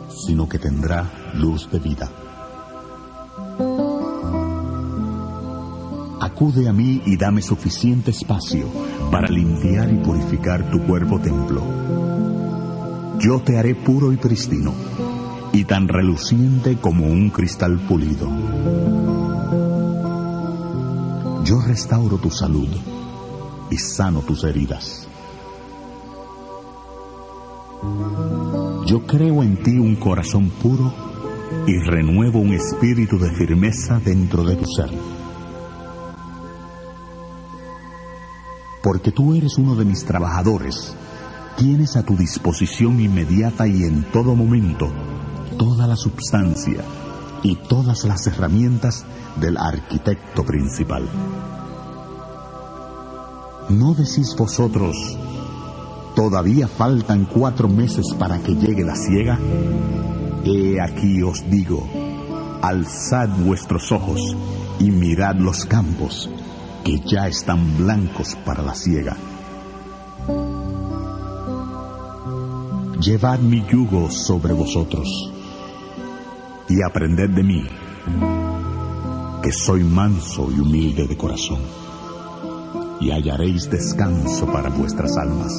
sino 0.09 0.47
que 0.47 0.59
tendrá 0.59 1.31
luz 1.33 1.69
de 1.71 1.79
vida. 1.79 2.11
Acude 6.21 6.69
a 6.69 6.73
mí 6.73 7.01
y 7.05 7.17
dame 7.17 7.41
suficiente 7.41 8.11
espacio 8.11 8.67
para 9.11 9.27
limpiar 9.27 9.91
y 9.91 9.97
purificar 9.97 10.69
tu 10.69 10.79
cuerpo 10.85 11.19
templo. 11.19 11.63
Yo 13.19 13.41
te 13.41 13.57
haré 13.57 13.75
puro 13.75 14.13
y 14.13 14.17
pristino, 14.17 14.73
y 15.51 15.65
tan 15.65 15.87
reluciente 15.87 16.77
como 16.77 17.05
un 17.05 17.29
cristal 17.29 17.79
pulido. 17.79 18.29
Yo 21.43 21.59
restauro 21.61 22.17
tu 22.17 22.29
salud 22.29 22.69
y 23.71 23.77
sano 23.77 24.21
tus 24.21 24.43
heridas. 24.43 25.07
Yo 28.85 29.05
creo 29.05 29.43
en 29.43 29.61
ti 29.63 29.77
un 29.77 29.95
corazón 29.95 30.49
puro 30.49 30.93
y 31.65 31.77
renuevo 31.79 32.39
un 32.39 32.53
espíritu 32.53 33.17
de 33.17 33.31
firmeza 33.31 33.99
dentro 33.99 34.43
de 34.43 34.55
tu 34.55 34.65
ser. 34.65 34.89
Porque 38.83 39.11
tú 39.11 39.35
eres 39.35 39.57
uno 39.57 39.75
de 39.75 39.85
mis 39.85 40.05
trabajadores, 40.05 40.95
tienes 41.57 41.95
a 41.95 42.03
tu 42.03 42.15
disposición 42.15 42.99
inmediata 42.99 43.67
y 43.67 43.83
en 43.83 44.03
todo 44.11 44.35
momento 44.35 44.91
toda 45.59 45.85
la 45.85 45.97
substancia 45.97 46.81
y 47.43 47.55
todas 47.55 48.05
las 48.05 48.25
herramientas 48.27 49.03
del 49.41 49.57
arquitecto 49.57 50.45
principal. 50.45 51.03
¿No 53.67 53.93
decís 53.93 54.35
vosotros, 54.37 54.95
todavía 56.15 56.69
faltan 56.69 57.25
cuatro 57.25 57.67
meses 57.67 58.05
para 58.17 58.39
que 58.39 58.55
llegue 58.55 58.85
la 58.85 58.95
siega? 58.95 59.37
He 60.45 60.79
aquí 60.81 61.21
os 61.21 61.47
digo, 61.49 61.85
alzad 62.61 63.27
vuestros 63.27 63.91
ojos 63.91 64.37
y 64.79 64.89
mirad 64.91 65.35
los 65.35 65.65
campos, 65.65 66.29
que 66.85 67.01
ya 67.01 67.27
están 67.27 67.77
blancos 67.77 68.37
para 68.45 68.63
la 68.63 68.73
siega. 68.73 69.17
Llevad 73.01 73.39
mi 73.39 73.65
yugo 73.69 74.09
sobre 74.09 74.53
vosotros 74.53 75.33
y 76.69 76.83
aprended 76.83 77.31
de 77.31 77.43
mí, 77.43 77.63
que 79.41 79.51
soy 79.51 79.83
manso 79.83 80.51
y 80.51 80.59
humilde 80.59 81.07
de 81.07 81.17
corazón, 81.17 81.59
y 83.01 83.09
hallaréis 83.09 83.69
descanso 83.69 84.45
para 84.45 84.69
vuestras 84.69 85.17
almas. 85.17 85.51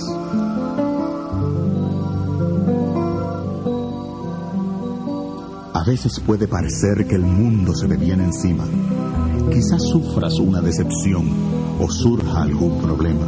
A 5.74 5.84
veces 5.84 6.20
puede 6.20 6.46
parecer 6.46 7.06
que 7.08 7.16
el 7.16 7.22
mundo 7.22 7.74
se 7.74 7.88
te 7.88 7.96
viene 7.96 8.24
encima. 8.24 8.64
Quizás 9.50 9.82
sufras 9.82 10.38
una 10.38 10.60
decepción 10.60 11.26
o 11.80 11.90
surja 11.90 12.42
algún 12.42 12.80
problema. 12.80 13.26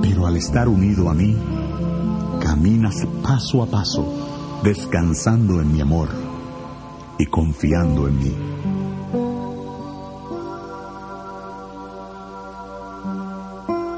Pero 0.00 0.26
al 0.26 0.36
estar 0.36 0.68
unido 0.68 1.10
a 1.10 1.14
mí, 1.14 1.36
caminas 2.40 3.04
paso 3.22 3.62
a 3.62 3.66
paso, 3.66 4.60
descansando 4.62 5.60
en 5.60 5.72
mi 5.72 5.80
amor 5.80 6.27
y 7.18 7.26
confiando 7.26 8.08
en 8.08 8.18
mí. 8.18 8.34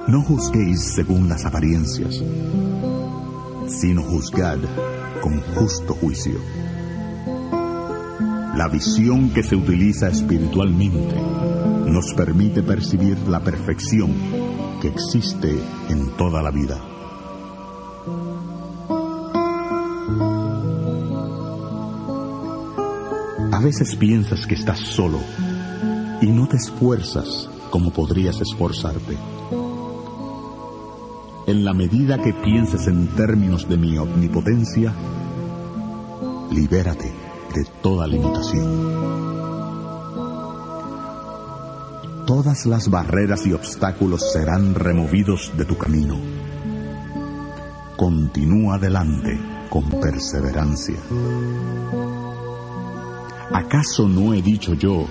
No 0.09 0.23
juzguéis 0.23 0.81
según 0.95 1.29
las 1.29 1.45
apariencias, 1.45 2.23
sino 3.69 4.03
juzgad 4.03 4.59
con 5.23 5.41
justo 5.55 5.95
juicio. 5.95 6.41
La 8.57 8.69
visión 8.69 9.31
que 9.31 9.45
se 9.45 9.55
utiliza 9.55 10.09
espiritualmente 10.09 11.15
nos 11.87 12.13
permite 12.15 12.63
percibir 12.63 13.17
la 13.29 13.41
perfección 13.41 14.13
que 14.81 14.89
existe 14.89 15.57
en 15.89 16.11
toda 16.17 16.43
la 16.43 16.51
vida. 16.51 16.90
A 23.61 23.63
veces 23.63 23.95
piensas 23.95 24.47
que 24.47 24.55
estás 24.55 24.79
solo 24.79 25.19
y 26.23 26.29
no 26.29 26.49
te 26.49 26.57
esfuerzas 26.57 27.47
como 27.69 27.91
podrías 27.91 28.41
esforzarte. 28.41 29.19
En 31.47 31.63
la 31.63 31.75
medida 31.75 32.23
que 32.23 32.33
pienses 32.33 32.87
en 32.87 33.09
términos 33.09 33.69
de 33.69 33.77
mi 33.77 33.99
omnipotencia, 33.99 34.95
libérate 36.51 37.13
de 37.55 37.67
toda 37.83 38.07
limitación. 38.07 38.65
Todas 42.27 42.65
las 42.65 42.89
barreras 42.89 43.47
y 43.47 43.53
obstáculos 43.53 44.33
serán 44.33 44.75
removidos 44.75 45.53
de 45.59 45.67
tu 45.67 45.77
camino. 45.77 46.19
Continúa 47.99 48.77
adelante 48.77 49.39
con 49.69 49.87
perseverancia. 49.91 50.97
¿Acaso 53.53 54.09
no 54.09 54.33
he 54.33 54.43
dicho 54.43 54.75
yo, 54.75 55.07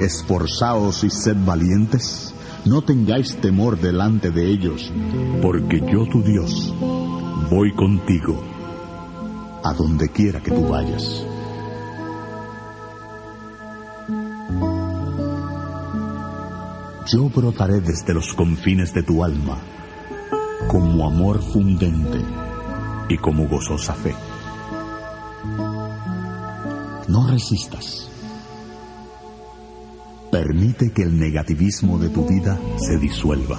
esforzaos 0.00 1.04
y 1.04 1.10
sed 1.10 1.36
valientes? 1.44 2.34
No 2.64 2.82
tengáis 2.82 3.36
temor 3.36 3.78
delante 3.78 4.32
de 4.32 4.50
ellos, 4.50 4.92
porque 5.40 5.80
yo 5.80 6.06
tu 6.06 6.22
Dios 6.22 6.74
voy 7.48 7.72
contigo 7.72 8.42
a 9.62 9.72
donde 9.74 10.08
quiera 10.08 10.40
que 10.40 10.50
tú 10.50 10.66
vayas. 10.66 11.24
Yo 17.06 17.28
brotaré 17.28 17.80
desde 17.80 18.12
los 18.12 18.34
confines 18.34 18.92
de 18.92 19.04
tu 19.04 19.22
alma 19.22 19.58
como 20.66 21.06
amor 21.06 21.40
fundente 21.40 22.18
y 23.08 23.16
como 23.18 23.46
gozosa 23.46 23.94
fe. 23.94 24.12
No 27.16 27.26
resistas. 27.26 28.10
Permite 30.30 30.92
que 30.92 31.02
el 31.02 31.18
negativismo 31.18 31.98
de 31.98 32.10
tu 32.10 32.26
vida 32.26 32.60
se 32.76 32.98
disuelva. 32.98 33.58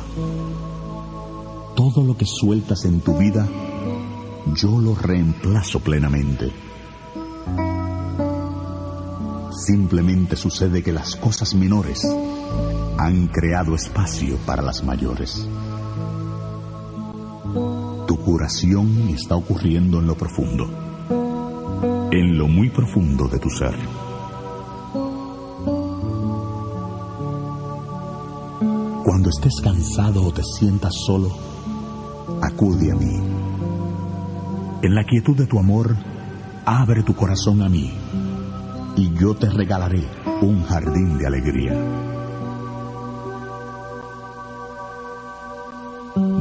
Todo 1.76 2.04
lo 2.04 2.16
que 2.16 2.28
sueltas 2.28 2.86
en 2.86 3.02
tu 3.02 3.18
vida, 3.18 3.48
yo 4.54 4.80
lo 4.80 4.94
reemplazo 4.94 5.80
plenamente. 5.80 6.52
Simplemente 9.66 10.36
sucede 10.36 10.84
que 10.84 10.94
las 10.94 11.16
cosas 11.16 11.56
menores 11.56 12.08
han 13.00 13.26
creado 13.26 13.74
espacio 13.74 14.38
para 14.46 14.62
las 14.62 14.84
mayores. 14.84 15.48
Tu 18.06 18.18
curación 18.18 19.10
está 19.10 19.36
ocurriendo 19.36 19.98
en 19.98 20.06
lo 20.06 20.16
profundo, 20.16 20.70
en 22.12 22.38
lo 22.38 22.48
muy 22.48 22.70
profundo 22.70 23.28
de 23.28 23.40
tu 23.40 23.50
ser. 23.50 23.76
Cuando 29.04 29.30
estés 29.30 29.62
cansado 29.62 30.24
o 30.24 30.32
te 30.32 30.44
sientas 30.44 30.94
solo, 31.06 31.32
acude 32.42 32.92
a 32.92 32.96
mí. 32.96 33.20
En 34.84 34.96
la 34.96 35.04
quietud 35.04 35.36
de 35.36 35.48
tu 35.48 35.60
amor, 35.60 35.96
abre 36.66 37.04
tu 37.04 37.14
corazón 37.16 37.62
a 37.62 37.70
mí 37.70 37.92
y 38.96 39.14
yo 39.14 39.36
te 39.36 39.50
regalaré 39.50 40.04
un 40.42 40.64
jardín 40.64 41.18
de 41.18 41.28
alegría. 41.28 41.74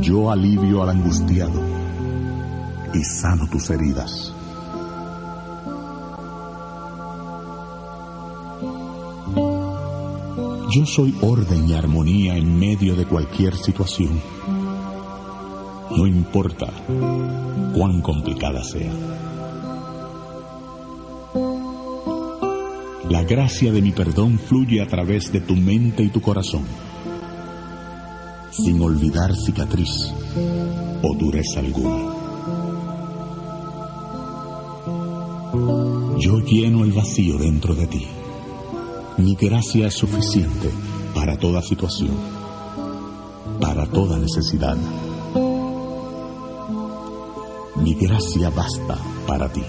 Yo 0.00 0.30
alivio 0.30 0.82
al 0.82 0.90
angustiado 0.90 1.60
y 2.94 3.02
sano 3.02 3.48
tus 3.48 3.70
heridas. 3.70 4.35
Yo 10.76 10.84
soy 10.84 11.14
orden 11.22 11.70
y 11.70 11.72
armonía 11.72 12.36
en 12.36 12.58
medio 12.58 12.94
de 12.96 13.06
cualquier 13.06 13.56
situación. 13.56 14.20
No 15.90 16.06
importa 16.06 16.70
cuán 17.74 18.02
complicada 18.02 18.62
sea. 18.62 18.92
La 23.08 23.24
gracia 23.24 23.72
de 23.72 23.80
mi 23.80 23.92
perdón 23.92 24.38
fluye 24.38 24.82
a 24.82 24.86
través 24.86 25.32
de 25.32 25.40
tu 25.40 25.56
mente 25.56 26.02
y 26.02 26.10
tu 26.10 26.20
corazón, 26.20 26.66
sin 28.50 28.78
olvidar 28.82 29.34
cicatriz 29.34 30.12
o 31.02 31.16
dureza 31.16 31.60
alguna. 31.60 32.12
Yo 36.18 36.38
lleno 36.40 36.84
el 36.84 36.92
vacío 36.92 37.38
dentro 37.38 37.74
de 37.74 37.86
ti. 37.86 38.06
Mi 39.18 39.34
gracia 39.34 39.86
es 39.86 39.94
suficiente 39.94 40.70
para 41.14 41.38
toda 41.38 41.62
situación, 41.62 42.16
para 43.60 43.86
toda 43.86 44.18
necesidad. 44.18 44.76
Mi 47.76 47.94
gracia 47.94 48.50
basta 48.50 48.98
para 49.26 49.50
ti. 49.50 49.62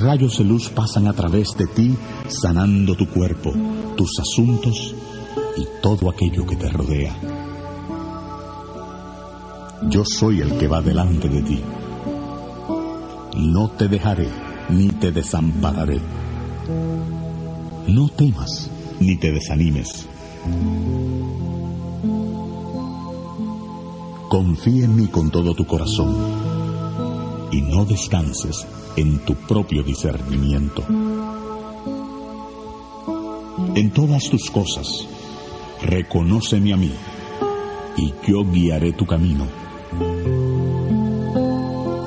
Rayos 0.00 0.38
de 0.38 0.44
luz 0.44 0.68
pasan 0.70 1.06
a 1.06 1.12
través 1.12 1.48
de 1.56 1.66
ti, 1.66 1.94
sanando 2.28 2.94
tu 2.94 3.06
cuerpo, 3.08 3.52
tus 3.96 4.18
asuntos 4.18 4.94
y 5.56 5.66
todo 5.82 6.10
aquello 6.10 6.46
que 6.46 6.56
te 6.56 6.68
rodea. 6.68 7.16
Yo 9.88 10.04
soy 10.04 10.40
el 10.40 10.58
que 10.58 10.68
va 10.68 10.80
delante 10.80 11.28
de 11.28 11.42
ti. 11.42 11.60
No 13.36 13.68
te 13.70 13.88
dejaré 13.88 14.28
ni 14.68 14.88
te 14.88 15.12
desampararé. 15.12 16.00
No 17.88 18.08
temas 18.08 18.70
ni 19.00 19.16
te 19.16 19.32
desanimes. 19.32 20.06
Confía 24.28 24.84
en 24.84 24.96
mí 24.96 25.06
con 25.08 25.30
todo 25.30 25.54
tu 25.54 25.66
corazón 25.66 26.14
y 27.50 27.62
no 27.62 27.84
descanses 27.84 28.66
en 28.96 29.18
tu 29.24 29.34
propio 29.34 29.82
discernimiento. 29.82 30.84
En 33.74 33.90
todas 33.92 34.28
tus 34.30 34.50
cosas, 34.50 35.06
reconóceme 35.82 36.72
a 36.72 36.76
mí 36.76 36.92
y 37.96 38.12
yo 38.26 38.44
guiaré 38.44 38.92
tu 38.92 39.06
camino. 39.06 39.46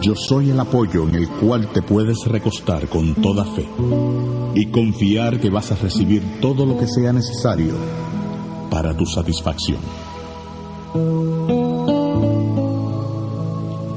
Yo 0.02 0.16
soy 0.16 0.50
el 0.50 0.60
apoyo 0.60 1.08
en 1.08 1.16
el 1.16 1.30
cual 1.30 1.70
te 1.72 1.82
puedes 1.82 2.26
recostar 2.26 2.90
con 2.90 3.16
toda 3.16 3.46
fe 3.46 3.66
y 4.54 4.66
confiar 4.66 5.40
que 5.40 5.50
vas 5.50 5.72
a 5.72 5.76
recibir 5.76 6.42
todo 6.42 6.66
lo 6.66 6.78
que 6.78 6.88
sea 6.88 7.14
necesario 7.14 7.74
para 8.70 8.96
tu 8.96 9.06
satisfacción. 9.06 9.80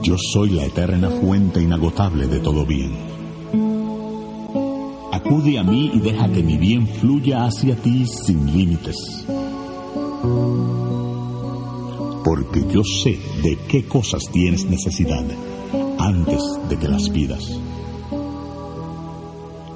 Yo 0.07 0.15
soy 0.17 0.51
la 0.51 0.65
eterna 0.65 1.11
fuente 1.11 1.61
inagotable 1.61 2.29
de 2.29 2.39
todo 2.39 2.65
bien. 2.65 2.93
Acude 5.13 5.59
a 5.59 5.65
mí 5.65 5.91
y 5.95 5.99
deja 5.99 6.31
que 6.31 6.45
mi 6.45 6.57
bien 6.57 6.87
fluya 6.87 7.45
hacia 7.45 7.75
ti 7.75 8.07
sin 8.07 8.47
límites. 8.53 9.27
Porque 12.25 12.65
yo 12.73 12.85
sé 12.85 13.19
de 13.43 13.59
qué 13.67 13.87
cosas 13.87 14.23
tienes 14.31 14.67
necesidad 14.67 15.25
antes 15.99 16.41
de 16.69 16.79
que 16.79 16.87
las 16.87 17.11
pidas. 17.11 17.59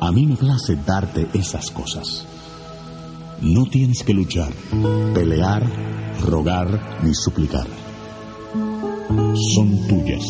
A 0.01 0.13
mí 0.13 0.27
me 0.27 0.37
place 0.37 0.77
darte 0.87 1.27
esas 1.35 1.73
cosas. 1.73 2.25
No 3.41 3.67
tienes 3.67 4.05
que 4.05 4.15
luchar, 4.15 4.53
pelear, 5.13 5.67
rogar 6.25 7.01
ni 7.03 7.17
suplicar 7.17 7.80
son 9.55 9.89
tuyas 9.89 10.25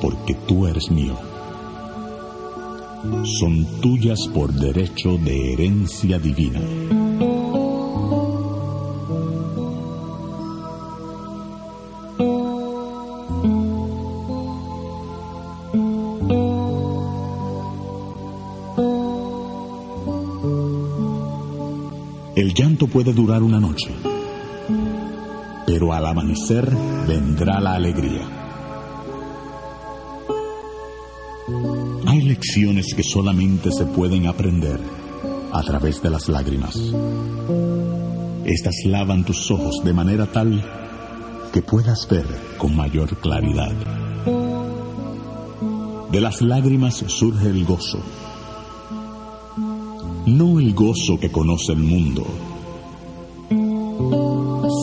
porque 0.00 0.34
tú 0.46 0.66
eres 0.66 0.90
mío. 0.90 1.16
Son 3.38 3.80
tuyas 3.80 4.28
por 4.34 4.52
derecho 4.52 5.16
de 5.16 5.52
herencia 5.52 6.18
divina. 6.18 6.60
El 22.36 22.54
llanto 22.54 22.86
puede 22.86 23.12
durar 23.12 23.42
una 23.42 23.60
noche 23.60 23.90
pero 25.70 25.92
al 25.92 26.04
amanecer 26.04 26.68
vendrá 27.06 27.60
la 27.60 27.74
alegría. 27.74 28.49
Lecciones 32.40 32.94
que 32.96 33.02
solamente 33.02 33.70
se 33.70 33.84
pueden 33.84 34.26
aprender 34.26 34.80
a 35.52 35.62
través 35.62 36.00
de 36.00 36.08
las 36.08 36.26
lágrimas. 36.30 36.74
Estas 38.46 38.76
lavan 38.86 39.26
tus 39.26 39.50
ojos 39.50 39.82
de 39.84 39.92
manera 39.92 40.24
tal 40.24 40.64
que 41.52 41.60
puedas 41.60 42.08
ver 42.08 42.24
con 42.56 42.74
mayor 42.74 43.14
claridad. 43.18 43.74
De 46.10 46.20
las 46.22 46.40
lágrimas 46.40 47.04
surge 47.08 47.48
el 47.48 47.66
gozo, 47.66 47.98
no 50.24 50.58
el 50.60 50.72
gozo 50.72 51.20
que 51.20 51.30
conoce 51.30 51.72
el 51.72 51.80
mundo, 51.80 52.26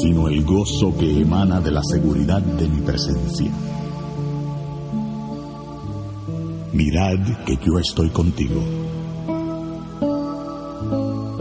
sino 0.03 0.27
el 0.27 0.45
gozo 0.45 0.95
que 0.95 1.21
emana 1.21 1.59
de 1.59 1.71
la 1.71 1.81
seguridad 1.83 2.41
de 2.43 2.69
mi 2.69 2.81
presencia. 2.81 3.51
Mirad 6.77 7.43
que 7.43 7.57
yo 7.57 7.79
estoy 7.79 8.11
contigo 8.11 8.61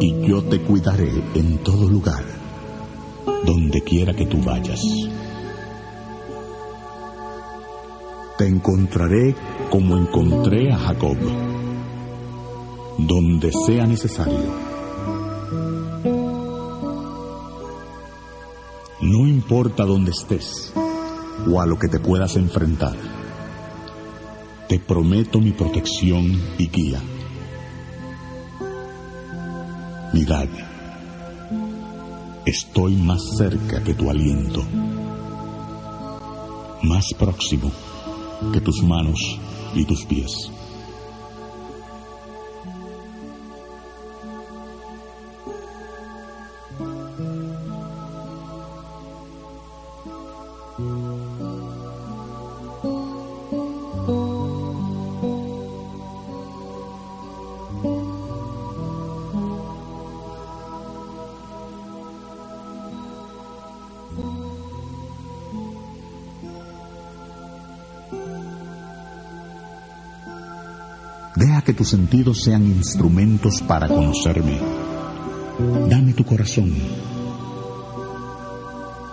y 0.00 0.26
yo 0.26 0.42
te 0.44 0.62
cuidaré 0.62 1.10
en 1.34 1.58
todo 1.58 1.90
lugar, 1.90 2.24
donde 3.44 3.82
quiera 3.82 4.14
que 4.14 4.24
tú 4.24 4.38
vayas. 4.42 4.80
Te 8.38 8.46
encontraré 8.46 9.34
como 9.68 9.98
encontré 9.98 10.72
a 10.72 10.78
Jacob, 10.78 11.18
donde 12.96 13.52
sea 13.66 13.84
necesario 13.84 14.66
No 19.02 19.26
importa 19.26 19.84
dónde 19.84 20.12
estés 20.12 20.72
o 21.46 21.60
a 21.60 21.66
lo 21.66 21.78
que 21.78 21.88
te 21.88 22.00
puedas 22.00 22.36
enfrentar. 22.36 23.25
Te 24.68 24.80
prometo 24.80 25.40
mi 25.40 25.52
protección 25.52 26.24
y 26.58 26.68
guía. 26.68 27.00
Mirad, 30.12 30.48
estoy 32.44 32.96
más 32.96 33.36
cerca 33.36 33.82
que 33.84 33.94
tu 33.94 34.10
aliento, 34.10 34.64
más 36.82 37.14
próximo 37.14 37.70
que 38.52 38.60
tus 38.60 38.82
manos 38.82 39.20
y 39.74 39.84
tus 39.84 40.04
pies. 40.04 40.50
Sentidos 71.88 72.42
sean 72.42 72.66
instrumentos 72.66 73.62
para 73.62 73.88
conocerme. 73.88 74.58
Dame 75.88 76.12
tu 76.12 76.24
corazón. 76.24 76.74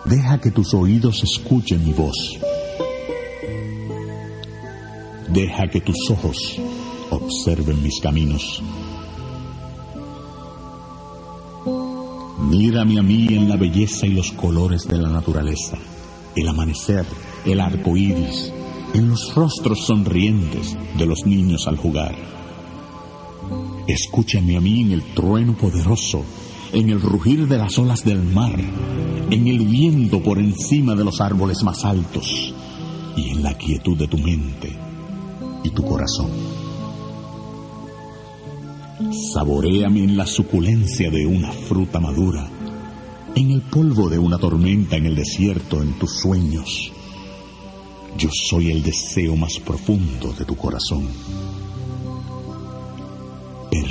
Deja 0.06 0.40
que 0.40 0.52
tus 0.52 0.74
oídos 0.74 1.24
escuchen 1.24 1.84
mi 1.84 1.94
voz. 1.94 2.38
Deja 5.30 5.68
que 5.68 5.82
tus 5.82 6.12
ojos 6.12 6.60
observen 7.10 7.82
mis 7.82 8.00
caminos. 8.00 8.62
Mírame 12.50 13.00
a 13.00 13.04
mí 13.04 13.28
en 13.30 13.48
la 13.48 13.56
belleza 13.56 14.06
y 14.06 14.12
los 14.12 14.32
colores 14.34 14.88
de 14.88 14.98
la 14.98 15.10
naturaleza, 15.10 15.78
el 16.36 16.48
amanecer, 16.48 17.06
el 17.46 17.62
arco 17.62 17.96
iris, 17.96 18.52
en 18.94 19.10
los 19.10 19.34
rostros 19.34 19.86
sonrientes 19.86 20.78
de 20.98 21.06
los 21.06 21.26
niños 21.26 21.68
al 21.68 21.78
jugar. 21.78 22.43
Escúchame 23.88 24.56
a 24.56 24.62
mí 24.62 24.82
en 24.82 24.92
el 24.94 25.02
trueno 25.14 25.58
poderoso, 25.58 26.24
en 26.72 26.90
el 26.90 27.02
rugir 27.02 27.48
de 27.48 27.58
las 27.58 27.78
olas 27.78 28.06
del 28.06 28.24
mar, 28.24 28.58
en 29.30 29.48
el 29.48 29.60
viento 29.60 30.24
por 30.24 30.40
encima 30.40 30.96
de 30.96 31.04
los 31.04 31.20
árboles 31.20 31.64
más 31.64 31.84
altos 31.84 32.54
y 33.18 33.30
en 33.30 33.44
la 33.44 33.58
quietud 33.58 33.98
de 33.98 34.08
tu 34.08 34.18
mente 34.18 34.74
y 35.66 35.70
tu 35.72 35.84
corazón. 35.84 36.30
Saboréame 39.34 40.04
en 40.04 40.16
la 40.16 40.28
suculencia 40.28 41.12
de 41.12 41.26
una 41.26 41.52
fruta 41.52 42.00
madura, 42.00 42.48
en 43.36 43.52
el 43.52 43.62
polvo 43.64 44.08
de 44.08 44.18
una 44.18 44.38
tormenta 44.38 44.96
en 44.96 45.08
el 45.08 45.16
desierto, 45.16 45.82
en 45.82 45.94
tus 46.00 46.22
sueños. 46.22 46.92
Yo 48.18 48.30
soy 48.32 48.72
el 48.72 48.82
deseo 48.82 49.36
más 49.36 49.60
profundo 49.60 50.32
de 50.32 50.46
tu 50.46 50.56
corazón. 50.56 51.08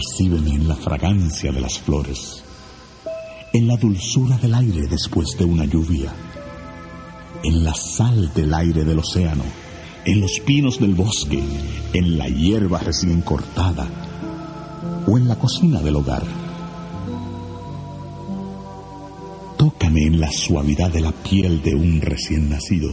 Percíbeme 0.03 0.51
en 0.57 0.67
la 0.67 0.75
fragancia 0.75 1.53
de 1.53 1.61
las 1.61 1.79
flores, 1.79 2.43
en 3.53 3.69
la 3.69 3.77
dulzura 3.77 4.37
del 4.37 4.53
aire 4.53 4.89
después 4.89 5.39
de 5.39 5.45
una 5.45 5.65
lluvia, 5.65 6.13
en 7.45 7.63
la 7.63 7.73
sal 7.73 8.33
del 8.35 8.53
aire 8.53 8.83
del 8.83 8.99
océano, 8.99 9.45
en 10.05 10.21
los 10.21 10.41
pinos 10.45 10.81
del 10.81 10.95
bosque, 10.95 11.41
en 11.93 12.19
la 12.19 12.29
hierba 12.29 12.81
recién 12.81 13.21
cortada 13.21 13.87
o 15.07 15.17
en 15.17 15.29
la 15.29 15.39
cocina 15.39 15.81
del 15.81 15.95
hogar. 15.95 16.25
Tócame 19.57 20.07
en 20.07 20.19
la 20.19 20.33
suavidad 20.33 20.91
de 20.91 21.01
la 21.01 21.13
piel 21.13 21.63
de 21.63 21.77
un 21.77 22.01
recién 22.01 22.51
nacido. 22.51 22.93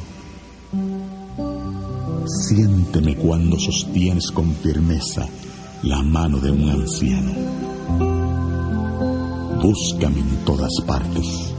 Siénteme 2.47 3.15
cuando 3.15 3.57
sostienes 3.59 4.29
con 4.29 4.53
firmeza 4.53 5.27
la 5.83 6.01
mano 6.01 6.39
de 6.39 6.51
un 6.51 6.69
anciano. 6.69 7.31
Búscame 9.61 10.19
en 10.19 10.45
todas 10.45 10.71
partes. 10.85 11.53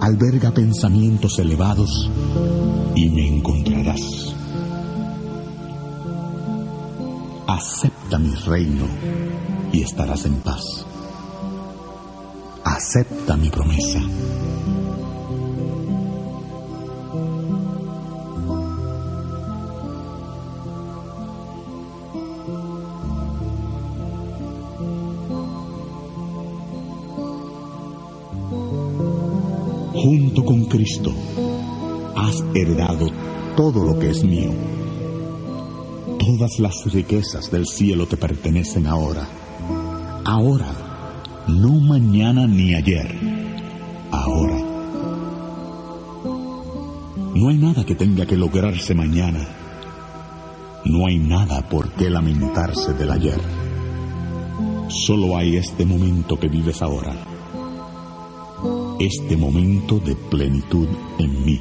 Alberga 0.00 0.52
pensamientos 0.52 1.38
elevados 1.38 2.10
y 2.94 3.08
me 3.08 3.26
encontrarás. 3.26 4.34
Acepta 7.46 8.18
mi 8.18 8.34
reino 8.34 8.86
y 9.72 9.82
estarás 9.82 10.26
en 10.26 10.34
paz. 10.40 10.84
Acepta 12.64 13.36
mi 13.36 13.48
promesa. 13.48 14.00
Cristo 30.68 31.12
has 32.16 32.42
heredado 32.54 33.06
todo 33.56 33.84
lo 33.84 33.98
que 33.98 34.10
es 34.10 34.24
mío. 34.24 34.52
Todas 36.18 36.58
las 36.58 36.92
riquezas 36.92 37.50
del 37.50 37.66
cielo 37.66 38.06
te 38.06 38.16
pertenecen 38.16 38.86
ahora. 38.86 39.28
Ahora, 40.24 40.72
no 41.46 41.80
mañana 41.80 42.46
ni 42.46 42.74
ayer. 42.74 43.14
Ahora. 44.10 44.58
No 47.34 47.48
hay 47.48 47.58
nada 47.58 47.84
que 47.84 47.94
tenga 47.94 48.26
que 48.26 48.36
lograrse 48.36 48.94
mañana. 48.94 49.46
No 50.84 51.06
hay 51.06 51.18
nada 51.18 51.68
por 51.68 51.90
qué 51.90 52.10
lamentarse 52.10 52.92
del 52.94 53.10
ayer. 53.10 53.40
Solo 54.88 55.36
hay 55.36 55.56
este 55.56 55.84
momento 55.84 56.38
que 56.38 56.48
vives 56.48 56.82
ahora. 56.82 57.35
Este 58.98 59.36
momento 59.36 59.98
de 59.98 60.16
plenitud 60.16 60.88
en 61.18 61.44
mí. 61.44 61.60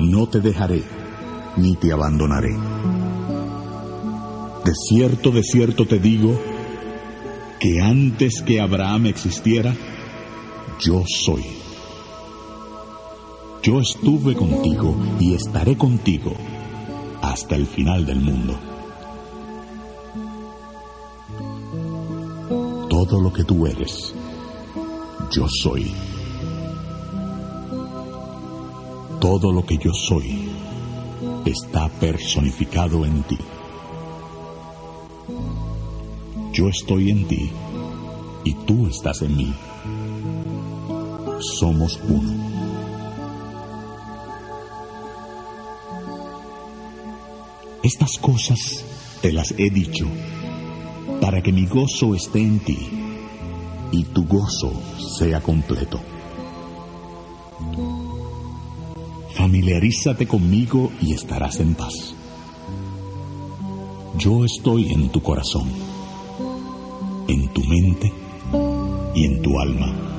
No 0.00 0.26
te 0.26 0.40
dejaré 0.40 0.82
ni 1.56 1.76
te 1.76 1.92
abandonaré. 1.92 2.50
De 4.64 4.74
cierto, 4.74 5.30
de 5.30 5.44
cierto 5.44 5.86
te 5.86 6.00
digo 6.00 6.36
que 7.60 7.80
antes 7.80 8.42
que 8.42 8.60
Abraham 8.60 9.06
existiera, 9.06 9.76
yo 10.80 11.04
soy. 11.06 11.44
Yo 13.62 13.78
estuve 13.78 14.34
contigo 14.34 14.96
y 15.20 15.34
estaré 15.34 15.76
contigo 15.76 16.32
hasta 17.22 17.54
el 17.54 17.66
final 17.66 18.04
del 18.04 18.20
mundo. 18.20 18.71
Todo 23.02 23.20
lo 23.20 23.32
que 23.32 23.42
tú 23.42 23.66
eres, 23.66 24.14
yo 25.32 25.48
soy. 25.48 25.92
Todo 29.20 29.50
lo 29.50 29.66
que 29.66 29.76
yo 29.76 29.92
soy 29.92 30.48
está 31.44 31.88
personificado 31.88 33.04
en 33.04 33.24
ti. 33.24 33.38
Yo 36.52 36.68
estoy 36.68 37.10
en 37.10 37.26
ti 37.26 37.50
y 38.44 38.54
tú 38.66 38.86
estás 38.86 39.20
en 39.22 39.36
mí. 39.36 39.52
Somos 41.58 41.98
uno. 42.08 42.32
Estas 47.82 48.16
cosas 48.18 48.84
te 49.20 49.32
las 49.32 49.50
he 49.58 49.70
dicho 49.70 50.06
para 51.22 51.40
que 51.40 51.52
mi 51.52 51.66
gozo 51.66 52.16
esté 52.16 52.40
en 52.40 52.58
ti 52.58 52.90
y 53.92 54.02
tu 54.06 54.26
gozo 54.26 54.72
sea 55.16 55.40
completo. 55.40 56.00
Familiarízate 59.30 60.26
conmigo 60.26 60.90
y 61.00 61.12
estarás 61.12 61.60
en 61.60 61.76
paz. 61.76 62.16
Yo 64.18 64.44
estoy 64.44 64.92
en 64.92 65.10
tu 65.10 65.22
corazón, 65.22 65.70
en 67.28 67.48
tu 67.52 67.62
mente 67.66 68.12
y 69.14 69.24
en 69.24 69.42
tu 69.42 69.60
alma. 69.60 70.11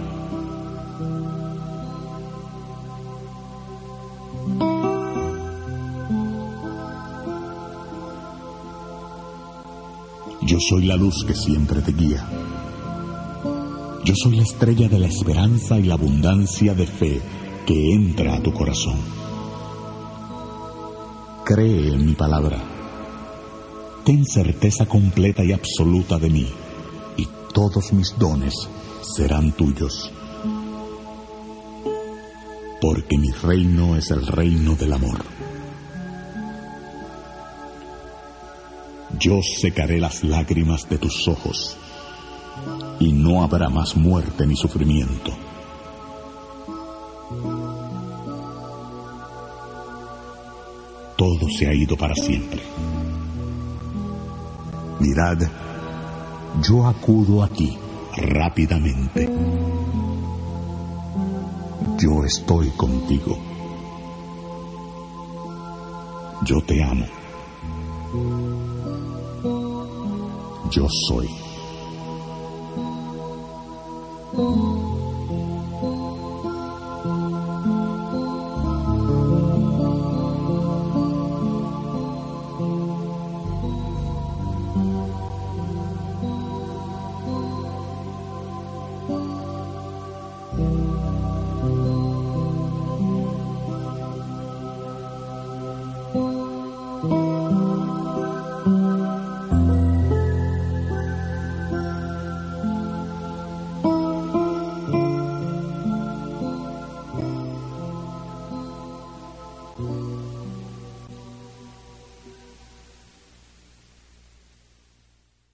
Yo 10.54 10.60
soy 10.60 10.86
la 10.86 10.96
luz 10.96 11.26
que 11.26 11.34
siempre 11.34 11.82
te 11.82 11.94
guía. 11.94 12.30
Yo 14.06 14.14
soy 14.16 14.36
la 14.36 14.44
estrella 14.44 14.88
de 14.88 15.00
la 15.00 15.08
esperanza 15.08 15.80
y 15.80 15.82
la 15.82 15.96
abundancia 15.96 16.76
de 16.76 16.86
fe 16.86 17.20
que 17.66 17.96
entra 17.96 18.36
a 18.36 18.40
tu 18.40 18.54
corazón. 18.54 19.00
Cree 21.44 21.96
en 21.96 22.06
mi 22.06 22.14
palabra. 22.14 22.62
Ten 24.06 24.24
certeza 24.26 24.86
completa 24.86 25.44
y 25.44 25.54
absoluta 25.54 26.20
de 26.20 26.30
mí, 26.30 26.48
y 27.18 27.28
todos 27.52 27.92
mis 27.92 28.16
dones 28.20 28.54
serán 29.02 29.54
tuyos. 29.54 30.12
Porque 32.80 33.18
mi 33.18 33.32
reino 33.32 33.96
es 33.96 34.12
el 34.12 34.28
reino 34.28 34.76
del 34.76 34.94
amor. 34.94 35.43
Yo 39.24 39.42
secaré 39.42 40.00
las 40.00 40.24
lágrimas 40.24 40.90
de 40.90 40.98
tus 40.98 41.28
ojos, 41.28 41.78
y 43.00 43.12
no 43.12 43.44
habrá 43.44 43.70
más 43.70 43.96
muerte 43.96 44.46
ni 44.46 44.56
sufrimiento. 44.56 45.32
todo 51.24 51.48
se 51.50 51.68
ha 51.68 51.74
ido 51.74 51.96
para 51.96 52.14
siempre. 52.16 52.62
Mirad, 55.00 55.38
yo 56.62 56.86
acudo 56.86 57.44
aquí 57.44 57.78
rápidamente. 58.18 59.30
Yo 61.98 62.26
estoy 62.26 62.70
contigo. 62.72 63.38
Yo 66.46 66.62
te 66.66 66.84
amo. 66.84 67.06
Yo 70.76 70.88
soy. 70.90 71.53